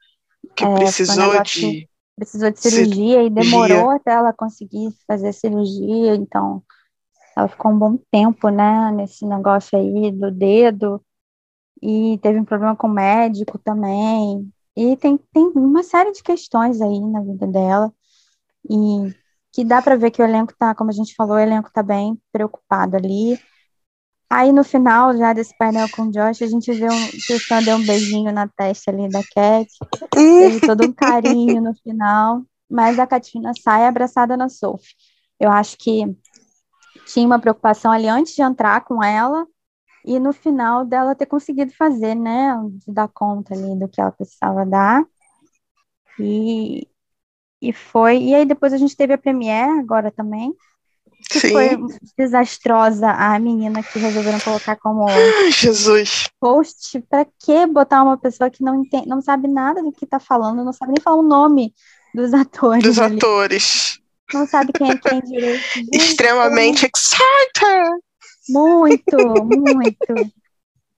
[0.56, 1.88] que é, precisou de.
[2.16, 6.62] Precisou de cirurgia e demorou até ela conseguir fazer a cirurgia, então
[7.34, 11.02] ela ficou um bom tempo, né, nesse negócio aí do dedo,
[11.82, 16.82] e teve um problema com o médico também, e tem, tem uma série de questões
[16.82, 17.90] aí na vida dela,
[18.68, 19.14] e
[19.52, 21.82] que dá para ver que o elenco tá, como a gente falou, o elenco tá
[21.82, 23.40] bem preocupado ali,
[24.32, 27.40] Aí no final já desse painel com o Josh, a gente vê um, que o
[27.40, 29.68] Sam deu um beijinho na testa ali da Cat,
[30.12, 34.94] teve todo um carinho no final, mas a Katina sai abraçada na Sophie.
[35.38, 36.04] Eu acho que
[37.06, 39.44] tinha uma preocupação ali antes de entrar com ela
[40.04, 42.54] e no final dela ter conseguido fazer, né,
[42.86, 45.04] de dar conta ali do que ela precisava dar.
[46.20, 46.86] E,
[47.60, 50.54] e foi, e aí depois a gente teve a premiere agora também,
[51.28, 51.52] que Sim.
[51.52, 51.78] foi
[52.18, 55.06] desastrosa a menina que resolveram colocar como
[55.50, 56.28] Jesus.
[56.42, 57.00] host.
[57.08, 60.64] Para que botar uma pessoa que não entende, não sabe nada do que tá falando,
[60.64, 61.74] não sabe nem falar o nome
[62.14, 62.82] dos atores.
[62.82, 63.16] Dos ali.
[63.16, 64.00] atores.
[64.32, 65.64] Não sabe quem é quem direito.
[65.92, 68.00] Extremamente excited.
[68.48, 70.32] Muito, muito.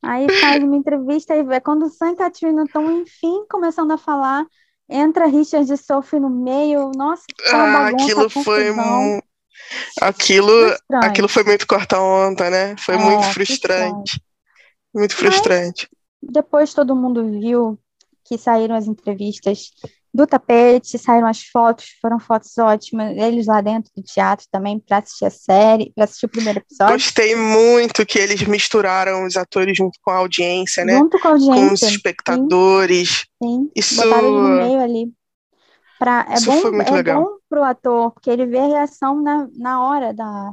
[0.02, 3.98] Aí faz uma entrevista e vê quando o Sam e Katrina estão, enfim, começando a
[3.98, 4.44] falar,
[4.88, 6.90] entra Richard e Sophie no meio.
[6.96, 8.70] Nossa, que ah, bagunça, aquilo foi
[10.00, 10.52] Aquilo,
[11.02, 12.76] aquilo foi muito corta-onda, né?
[12.78, 14.20] Foi é, muito frustrante.
[14.94, 15.88] Muito frustrante.
[16.22, 17.78] Mas depois todo mundo viu
[18.24, 19.70] que saíram as entrevistas
[20.14, 24.98] do tapete, saíram as fotos, foram fotos ótimas, eles lá dentro do teatro também, para
[24.98, 26.94] assistir a série, para assistir o primeiro episódio.
[26.94, 30.98] Gostei muito que eles misturaram os atores junto com a audiência, né?
[30.98, 31.66] Junto com a audiência.
[31.66, 33.08] Com os espectadores.
[33.42, 33.70] Sim, sim.
[33.74, 34.02] Isso...
[34.02, 35.12] Botaram no meio ali.
[36.02, 37.22] Pra, é Isso bom, foi muito é legal.
[37.22, 40.50] bom pro ator, porque ele vê a reação na, na hora da,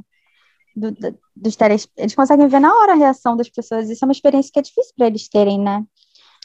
[0.76, 3.90] do, da, dos teles, eles conseguem ver na hora a reação das pessoas.
[3.90, 5.84] Isso é uma experiência que é difícil para eles terem, né?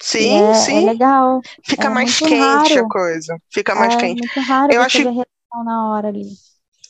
[0.00, 0.84] Sim, é, sim.
[0.84, 1.42] É legal.
[1.66, 2.86] Fica é mais quente raro.
[2.86, 3.36] a coisa.
[3.52, 4.20] Fica mais é quente.
[4.20, 4.96] muito raro eu acho...
[4.96, 6.24] ver a reação na hora ali.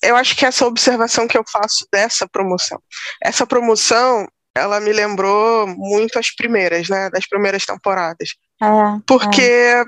[0.00, 2.80] Eu acho que essa observação que eu faço dessa promoção.
[3.20, 7.10] Essa promoção, ela me lembrou muito as primeiras, né?
[7.10, 8.36] Das primeiras temporadas.
[8.62, 8.66] É,
[9.04, 9.84] porque é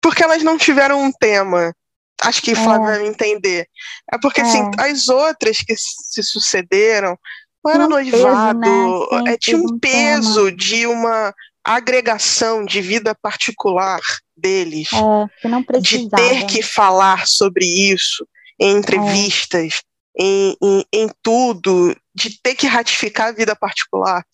[0.00, 1.74] porque elas não tiveram um tema.
[2.22, 2.98] Acho que Flávia é.
[2.98, 3.68] vai entender.
[4.12, 4.62] É porque, assim, é.
[4.62, 7.16] assim, as outras que se sucederam
[7.64, 9.32] não era noivado, peso, né?
[9.32, 10.56] é, tinha um peso tema.
[10.56, 11.34] de uma
[11.64, 14.00] agregação de vida particular
[14.36, 14.88] deles.
[14.92, 18.26] É, de ter que falar sobre isso
[18.60, 19.82] em entrevistas,
[20.18, 20.22] é.
[20.22, 24.24] em, em, em tudo, de ter que ratificar a vida particular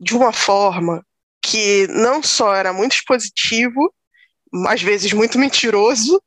[0.00, 1.04] de uma forma
[1.42, 3.92] que não só era muito expositivo,
[4.68, 6.22] às vezes muito mentiroso,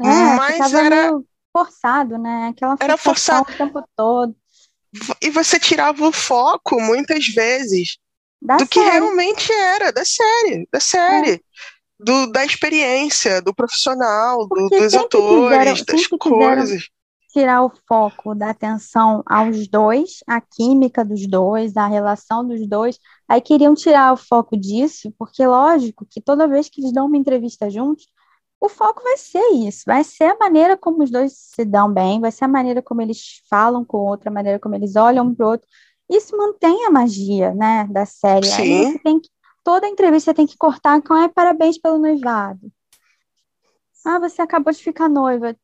[0.00, 1.12] é, mas era
[1.52, 2.48] forçado, né?
[2.50, 4.34] Aquela era forçado o tempo todo.
[5.20, 7.98] E você tirava o foco muitas vezes
[8.40, 8.68] da do série.
[8.68, 11.32] que realmente era da série, da série.
[11.32, 11.40] É.
[12.00, 16.88] Do, da experiência, do profissional, do, dos atores, quiseram, das coisas.
[17.28, 22.98] Tirar o foco da atenção aos dois, a química dos dois, a relação dos dois.
[23.28, 27.18] Aí queriam tirar o foco disso, porque lógico que toda vez que eles dão uma
[27.18, 28.06] entrevista juntos,
[28.60, 32.20] o foco vai ser isso, vai ser a maneira como os dois se dão bem,
[32.20, 35.26] vai ser a maneira como eles falam com o outro, a maneira como eles olham
[35.26, 35.68] um para o outro.
[36.10, 38.46] Isso mantém a magia, né, da série.
[38.46, 38.62] Sim.
[38.62, 39.28] Aí você tem que,
[39.62, 42.72] toda entrevista tem que cortar com, ai, parabéns pelo noivado.
[44.04, 45.54] Ah, você acabou de ficar noiva.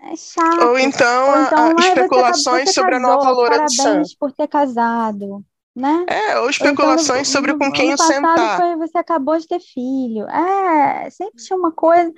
[0.00, 0.64] É chato.
[0.64, 4.48] Ou então, Ou então a, especulações sobre casou, a nova loura do Parabéns por ter
[4.48, 5.44] casado.
[5.74, 6.06] Né?
[6.08, 8.56] É, ou especulações ou então, sobre com quem o sentar.
[8.56, 10.28] Foi, você acabou de ter filho.
[10.28, 12.12] É, sempre tinha uma coisa.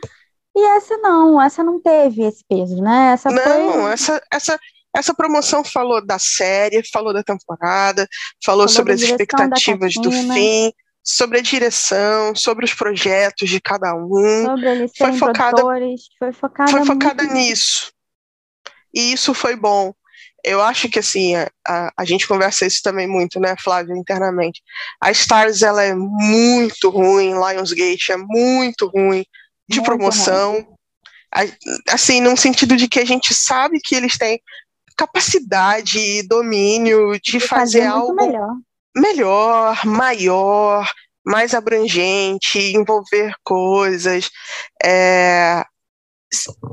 [0.57, 3.13] E essa não, essa não teve esse peso, né?
[3.13, 3.93] Essa não, foi...
[3.93, 4.59] essa, essa,
[4.95, 8.09] essa promoção falou da série, falou da temporada,
[8.43, 10.73] falou, falou sobre as expectativas do fim,
[11.03, 14.45] sobre a direção, sobre os projetos de cada um.
[14.45, 15.63] Sobre eles foi focada,
[16.19, 17.93] foi focada, foi focada nisso.
[18.95, 19.93] E isso foi bom.
[20.43, 24.63] Eu acho que assim, a, a gente conversa isso também muito, né, Flávia, internamente.
[25.01, 29.25] A Stars ela é muito ruim, Lionsgate é muito ruim
[29.69, 30.53] de muito promoção.
[30.53, 30.67] Ruim.
[31.89, 34.41] Assim, num sentido de que a gente sabe que eles têm
[34.97, 38.57] capacidade e domínio de, de fazer, fazer algo melhor.
[38.97, 40.91] Melhor, maior,
[41.25, 44.31] mais abrangente, envolver coisas.
[44.83, 45.65] É,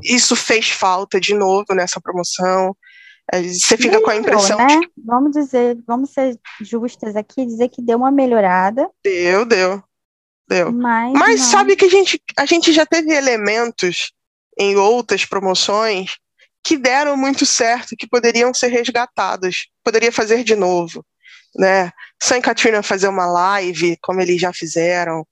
[0.02, 2.76] isso fez falta de novo nessa promoção.
[3.32, 4.58] É, você fica Melhorou, com a impressão.
[4.58, 4.80] Né?
[5.04, 8.88] Vamos dizer, vamos ser justas aqui, dizer que deu uma melhorada.
[9.04, 9.82] Deu, deu.
[10.48, 10.72] Deu.
[10.72, 14.12] Mas, Mas sabe que a gente, a gente já teve elementos
[14.58, 16.16] em outras promoções
[16.64, 21.04] que deram muito certo, que poderiam ser resgatados, poderia fazer de novo,
[21.58, 21.92] né?
[22.22, 25.26] Sam Katrina fazer uma live, como eles já fizeram,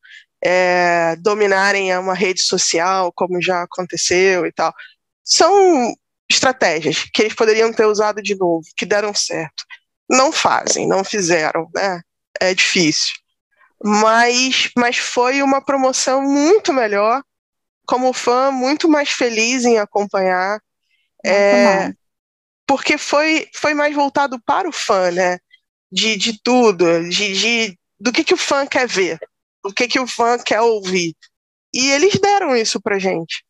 [0.44, 4.74] é, dominarem uma rede social, como já aconteceu e tal.
[5.24, 5.94] São
[6.28, 9.64] estratégias que eles poderiam ter usado de novo, que deram certo.
[10.10, 12.00] Não fazem, não fizeram, né?
[12.40, 13.14] É difícil.
[13.82, 17.22] Mas, mas foi uma promoção muito melhor,
[17.86, 20.60] como fã, muito mais feliz em acompanhar.
[21.24, 21.92] É,
[22.66, 25.38] porque foi, foi mais voltado para o fã, né?
[25.90, 29.18] De, de tudo, de, de, do que, que o fã quer ver,
[29.64, 31.14] do que, que o fã quer ouvir.
[31.72, 33.44] E eles deram isso pra gente.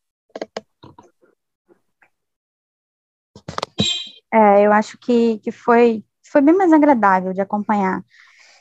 [4.32, 8.05] É, eu acho que, que foi, foi bem mais agradável de acompanhar.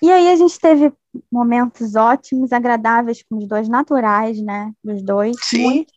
[0.01, 0.93] E aí a gente teve
[1.31, 4.71] momentos ótimos, agradáveis com os dois naturais, né?
[4.83, 5.35] Os dois.
[5.41, 5.63] Sim.
[5.63, 5.93] Muito.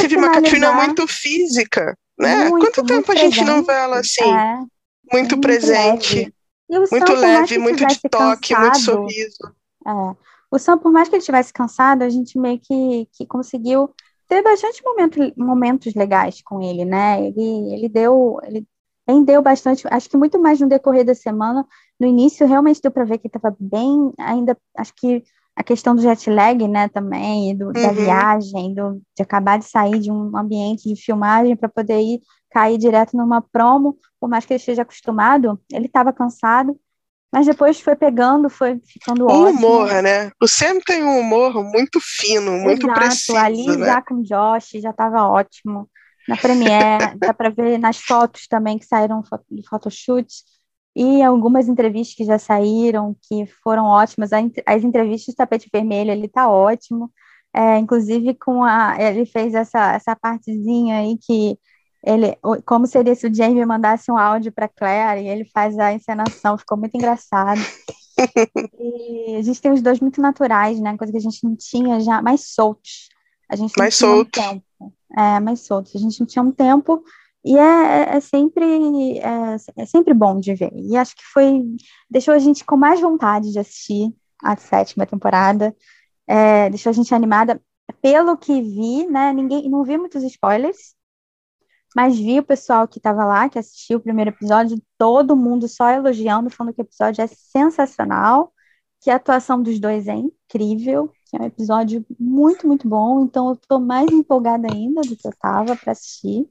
[0.00, 2.48] Teve uma Katrina muito física, né?
[2.48, 4.24] Muito, Quanto tempo a gente não vê ela assim?
[4.24, 4.70] É, muito,
[5.12, 6.16] muito presente.
[6.16, 6.34] Leve.
[6.70, 9.54] Muito leve, muito de toque, cansado, muito sorriso.
[9.86, 10.16] É.
[10.50, 13.90] O Sam, por mais que ele estivesse cansado, a gente meio que, que conseguiu
[14.28, 17.24] ter bastante momento, momentos legais com ele, né?
[17.26, 18.66] Ele, ele deu, ele
[19.08, 21.66] rendeu bastante, acho que muito mais no decorrer da semana.
[21.98, 25.22] No início, realmente deu para ver que estava bem, ainda, acho que
[25.60, 27.72] a questão do jet lag, né, também, do, uhum.
[27.72, 32.20] da viagem, do, de acabar de sair de um ambiente de filmagem para poder ir
[32.50, 36.74] cair direto numa promo, por mais que ele esteja acostumado, ele estava cansado,
[37.30, 39.50] mas depois foi pegando, foi ficando o ótimo.
[39.50, 40.30] humor, né?
[40.42, 43.00] O Sam tem um humor muito fino, muito Exato.
[43.00, 43.36] preciso.
[43.36, 43.86] Ali né?
[43.86, 45.88] já com o Josh já estava ótimo.
[46.26, 50.26] Na Premiere, dá para ver nas fotos também que saíram de photoshoot
[50.94, 54.30] e algumas entrevistas que já saíram, que foram ótimas.
[54.66, 57.10] As entrevistas do Tapete Vermelho, ele tá ótimo.
[57.54, 61.58] É, inclusive, com a, ele fez essa, essa partezinha aí que
[62.04, 65.92] ele, como seria se o Jamie mandasse um áudio para Claire e ele faz a
[65.92, 67.60] encenação, ficou muito engraçado.
[68.78, 70.96] e a gente tem os dois muito naturais, né?
[70.96, 73.08] Coisa que a gente não tinha já, mais soltos.
[73.48, 74.40] A gente mais solto.
[74.40, 74.64] Um tempo.
[75.16, 75.94] É, mais soltos.
[75.94, 77.02] A gente não tinha um tempo
[77.44, 80.70] e é, é, é sempre, é, é, sempre bom de ver.
[80.74, 81.62] E acho que foi.
[82.10, 85.74] Deixou a gente com mais vontade de assistir a sétima temporada.
[86.26, 87.60] É, deixou a gente animada.
[88.02, 89.32] Pelo que vi, né?
[89.32, 90.94] Ninguém, não vi muitos spoilers,
[91.94, 95.90] mas vi o pessoal que estava lá, que assistiu o primeiro episódio, todo mundo só
[95.90, 98.52] elogiando, falando que o episódio é sensacional,
[99.00, 103.24] que a atuação dos dois é incrível, que é um episódio muito, muito bom.
[103.24, 106.48] Então eu estou mais empolgada ainda do que eu estava para assistir.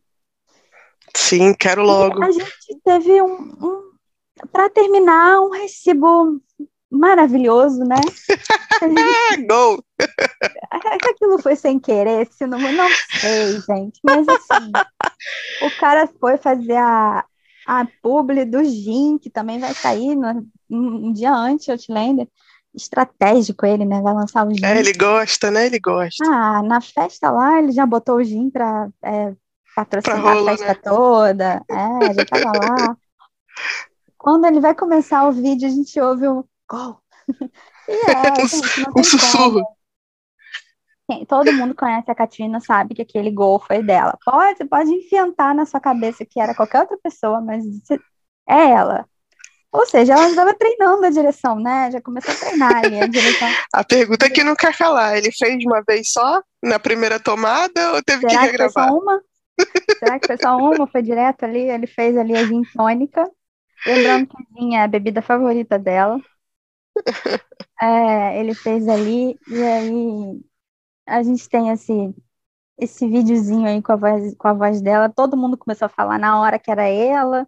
[1.15, 2.23] Sim, quero logo.
[2.23, 3.89] E a gente teve um, um
[4.51, 6.41] para terminar, um recibo
[6.89, 7.97] maravilhoso, né?
[8.81, 9.45] Gente...
[9.47, 9.83] Gol!
[10.71, 12.87] Aquilo foi sem querer, se não, não
[13.19, 13.99] sei, gente.
[14.03, 14.71] Mas assim,
[15.61, 17.25] o cara foi fazer a,
[17.67, 22.27] a publi do Gin, que também vai sair no, um dia antes, Outlander.
[22.73, 23.99] Estratégico ele, né?
[24.01, 24.63] Vai lançar o Gin.
[24.63, 25.65] É, ele gosta, né?
[25.65, 26.23] Ele gosta.
[26.25, 29.33] Ah, na festa lá, ele já botou o Gin para é,
[29.79, 30.79] patrocinar rola, a festa né?
[30.83, 31.65] toda.
[31.69, 32.97] É, já tava lá.
[34.17, 36.99] Quando ele vai começar o vídeo, a gente ouve um gol.
[37.87, 39.63] E é, gente, um sussurro.
[41.27, 44.15] Todo mundo conhece a Katrina, sabe que aquele gol foi dela.
[44.23, 47.63] Pode, pode enfiantar na sua cabeça que era qualquer outra pessoa, mas
[48.47, 49.05] é ela.
[49.71, 51.91] Ou seja, ela estava treinando a direção, né?
[51.91, 53.47] Já começou a treinar ali a direção.
[53.73, 55.15] A pergunta é que não quer calar.
[55.15, 58.87] Ele fez uma vez só, na primeira tomada, ou teve Será que regravar?
[58.87, 59.21] Que foi só uma?
[59.99, 60.87] Será que foi só uma?
[60.87, 61.69] Foi direto ali?
[61.69, 63.29] Ele fez ali a gin tônica.
[63.85, 66.19] Lembrando que gin é a bebida favorita dela.
[67.81, 70.41] É, ele fez ali, e aí
[71.07, 72.13] a gente tem esse,
[72.77, 75.09] esse videozinho aí com a, voz, com a voz dela.
[75.09, 77.47] Todo mundo começou a falar na hora que era ela.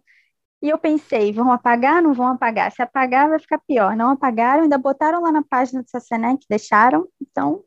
[0.62, 2.02] E eu pensei, vão apagar?
[2.02, 2.70] Não vão apagar.
[2.72, 3.96] Se apagar, vai ficar pior.
[3.96, 7.08] Não apagaram, ainda botaram lá na página do Sacenet, deixaram.
[7.20, 7.64] Então,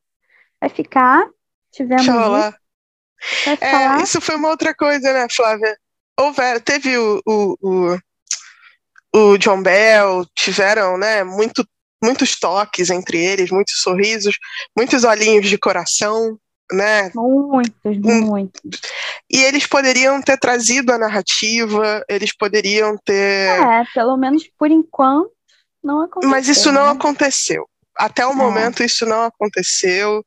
[0.59, 1.29] vai ficar.
[1.71, 2.05] Tivemos
[2.47, 2.64] isso.
[3.61, 5.77] É, isso foi uma outra coisa, né, Flávia?
[6.19, 7.97] Houver, teve o, o, o,
[9.13, 11.67] o John Bell, tiveram né, muito,
[12.03, 14.37] muitos toques entre eles, muitos sorrisos,
[14.77, 16.39] muitos olhinhos de coração,
[16.71, 17.11] né?
[17.13, 18.81] Muitos, muitos.
[19.29, 23.49] E eles poderiam ter trazido a narrativa, eles poderiam ter.
[23.59, 25.31] É, pelo menos por enquanto
[25.83, 26.29] não aconteceu.
[26.29, 26.91] Mas isso não né?
[26.91, 27.69] aconteceu.
[27.95, 28.35] Até o é.
[28.35, 30.25] momento isso não aconteceu.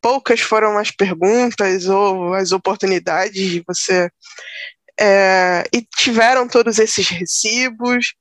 [0.00, 4.10] Poucas foram as perguntas ou as oportunidades de você.
[5.00, 8.14] É, e tiveram todos esses recibos,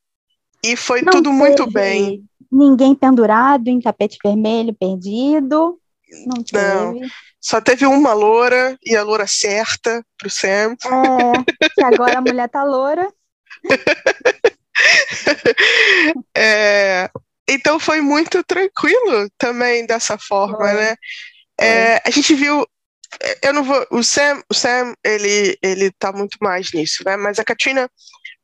[0.63, 2.23] e foi não tudo muito bem.
[2.51, 5.79] Ninguém pendurado em tapete vermelho, perdido.
[6.25, 6.63] Não teve.
[6.63, 6.99] Não.
[7.39, 10.75] Só teve uma loura e a loura certa pro Sam.
[10.85, 13.07] É, que agora a mulher tá loura.
[16.35, 17.09] é,
[17.47, 20.73] então foi muito tranquilo também dessa forma, foi.
[20.73, 20.95] né?
[21.59, 22.65] É, a gente viu.
[23.41, 23.85] Eu não vou.
[23.91, 27.15] O Sam, o Sam ele, ele tá muito mais nisso, né?
[27.15, 27.89] Mas a Katrina,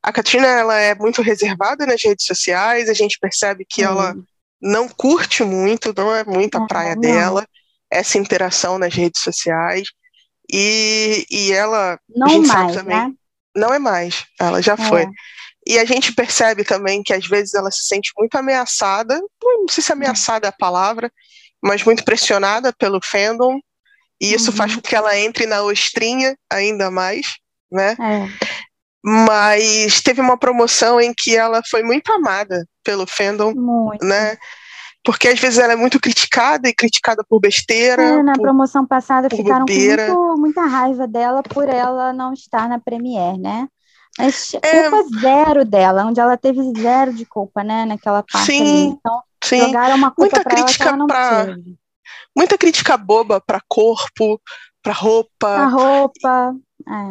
[0.01, 4.16] a Katrina ela é muito reservada nas redes sociais, a gente percebe que ela
[4.61, 7.45] não curte muito, não é muito a praia dela
[7.93, 9.88] essa interação nas redes sociais.
[10.51, 11.99] E, e ela.
[12.09, 13.11] Não mais, também, né?
[13.55, 14.78] Não é mais, ela já é.
[14.78, 15.07] foi.
[15.66, 19.82] E a gente percebe também que às vezes ela se sente muito ameaçada, não sei
[19.82, 21.11] se ameaçada é a palavra,
[21.64, 23.59] mas muito pressionada pelo fandom,
[24.20, 24.57] e isso uhum.
[24.57, 27.38] faz com que ela entre na ostrinha ainda mais,
[27.72, 27.95] né?
[27.99, 28.28] É.
[29.03, 34.05] Mas teve uma promoção em que ela foi muito amada pelo fandom, muito.
[34.05, 34.38] né?
[35.03, 38.01] porque às vezes ela é muito criticada e criticada por besteira.
[38.01, 40.07] É, na por, promoção passada ficaram bobeira.
[40.07, 43.68] com muito, muita raiva dela por ela não estar na Premiere, né?
[44.18, 47.86] Mas é, culpa zero dela, onde ela teve zero de culpa, né?
[47.86, 48.97] Naquela parte sim, ali.
[48.97, 49.59] Então, sim.
[49.59, 51.78] jogaram uma culpa muita crítica teve.
[52.36, 54.39] Muita crítica boba para corpo,
[54.82, 55.30] para roupa.
[55.39, 56.55] Pra roupa.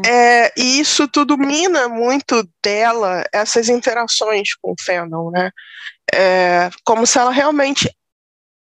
[0.05, 0.11] É.
[0.11, 0.53] é.
[0.57, 5.51] e isso tudo mina muito dela, essas interações com o fandom, né?
[6.15, 7.91] É, como se ela realmente,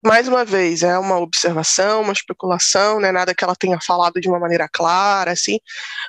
[0.04, 4.22] mais uma vez, é uma observação, uma especulação, não é nada que ela tenha falado
[4.22, 5.60] de uma maneira clara, assim,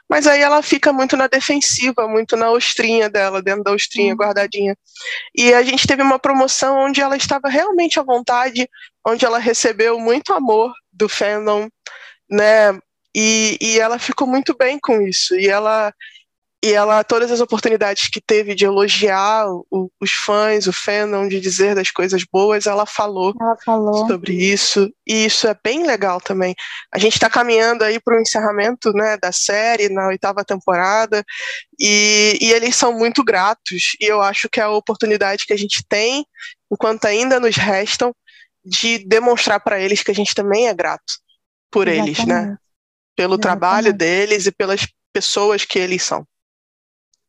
[0.09, 4.19] mas aí ela fica muito na defensiva, muito na ostrinha dela, dentro da ostrinha, uhum.
[4.19, 4.77] guardadinha.
[5.35, 8.69] E a gente teve uma promoção onde ela estava realmente à vontade,
[9.07, 11.69] onde ela recebeu muito amor do fandom,
[12.31, 12.79] né?
[13.15, 15.35] E, e ela ficou muito bem com isso.
[15.35, 15.93] E ela,
[16.65, 21.39] e ela, todas as oportunidades que teve de elogiar o, os fãs, o fandom, de
[21.39, 24.93] dizer das coisas boas, ela falou, ela falou, sobre isso.
[25.07, 26.57] E isso é bem legal também.
[26.93, 31.25] A gente está caminhando aí para o encerramento né, da série, na oitava temporada,
[31.79, 33.97] e, e eles são muito gratos.
[34.01, 36.27] E eu acho que é a oportunidade que a gente tem,
[36.73, 38.13] enquanto ainda nos restam,
[38.65, 41.21] de demonstrar para eles que a gente também é grato
[41.71, 42.21] por Exatamente.
[42.21, 42.57] eles, né?
[43.17, 43.43] Pelo Exatamente.
[43.43, 46.27] trabalho deles e pelas pessoas que eles são.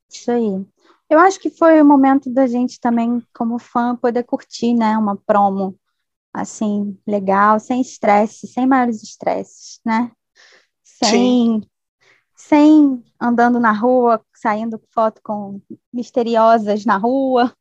[0.10, 0.66] Isso aí.
[1.10, 5.16] Eu acho que foi o momento da gente também, como fã, poder curtir, né, uma
[5.16, 5.76] promo
[6.34, 10.12] assim, legal, sem estresse, sem maiores estresses, né?
[10.84, 11.64] Sem, Sim.
[12.36, 15.60] sem andando na rua, saindo foto com
[15.92, 17.54] misteriosas na rua,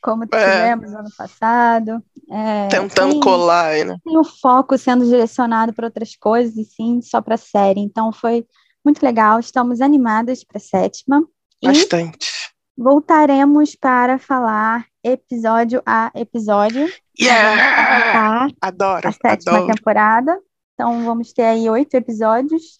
[0.00, 0.26] como é.
[0.26, 2.02] tivemos ano passado.
[2.30, 3.98] É, Tentando sem, colar, né?
[4.02, 7.80] Sem o foco sendo direcionado para outras coisas, e sim só para a série.
[7.80, 8.46] Então foi
[8.84, 11.26] muito legal, estamos animadas para a sétima.
[11.66, 12.28] Bastante.
[12.76, 16.92] voltaremos para falar episódio a episódio.
[17.18, 18.50] Yeah!
[18.60, 19.08] Adoro.
[19.08, 19.74] A sétima adoro.
[19.74, 20.38] temporada.
[20.74, 22.78] Então vamos ter aí oito episódios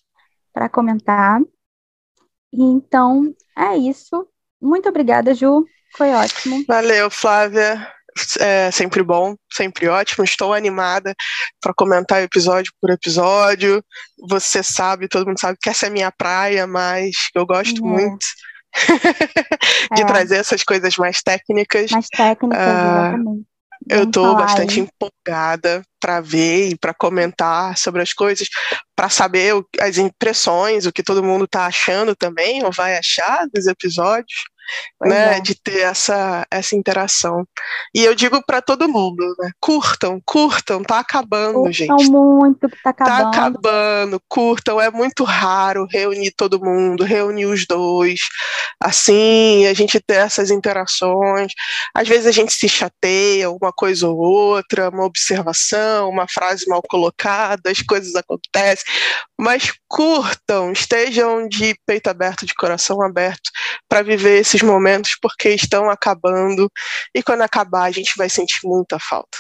[0.53, 1.41] para comentar.
[2.53, 4.29] Então é isso.
[4.61, 5.65] Muito obrigada, Ju.
[5.97, 6.65] Foi ótimo.
[6.69, 7.91] Valeu, Flávia.
[8.41, 10.25] É sempre bom, sempre ótimo.
[10.25, 11.15] Estou animada
[11.61, 13.85] para comentar episódio por episódio.
[14.29, 17.87] Você sabe, todo mundo sabe que essa é minha praia, mas eu gosto é.
[17.87, 18.27] muito
[19.95, 20.07] de é.
[20.07, 21.91] trazer essas coisas mais técnicas.
[21.91, 23.47] Mais técnicas, uh, exatamente.
[23.89, 24.87] Eu estou bastante aí.
[24.87, 28.49] empolgada para ver e para comentar sobre as coisas,
[28.97, 33.47] para saber o, as impressões, o que todo mundo está achando também, ou vai achar
[33.53, 34.45] dos episódios.
[35.01, 35.41] Né, é.
[35.41, 37.47] de ter essa, essa interação.
[37.95, 41.89] E eu digo para todo mundo, né, curtam, curtam, tá acabando, curtam gente.
[41.89, 43.31] Curtam muito tá, tá acabando.
[43.31, 48.21] Tá acabando, curtam, é muito raro reunir todo mundo, reunir os dois,
[48.83, 51.53] assim, a gente ter essas interações.
[51.95, 56.83] Às vezes a gente se chateia, uma coisa ou outra, uma observação, uma frase mal
[56.83, 58.85] colocada, as coisas acontecem,
[59.39, 63.51] mas curtam, estejam de peito aberto, de coração aberto,
[63.89, 66.71] para viver esses momentos, porque estão acabando,
[67.15, 69.39] e quando acabar, a gente vai sentir muita falta.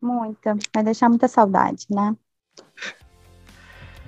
[0.00, 2.14] Muita, vai deixar muita saudade, né?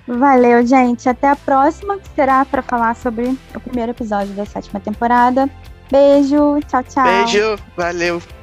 [0.07, 1.09] Valeu, gente.
[1.09, 5.49] Até a próxima, que será para falar sobre o primeiro episódio da sétima temporada.
[5.91, 7.03] Beijo, tchau, tchau.
[7.03, 8.36] Beijo, valeu.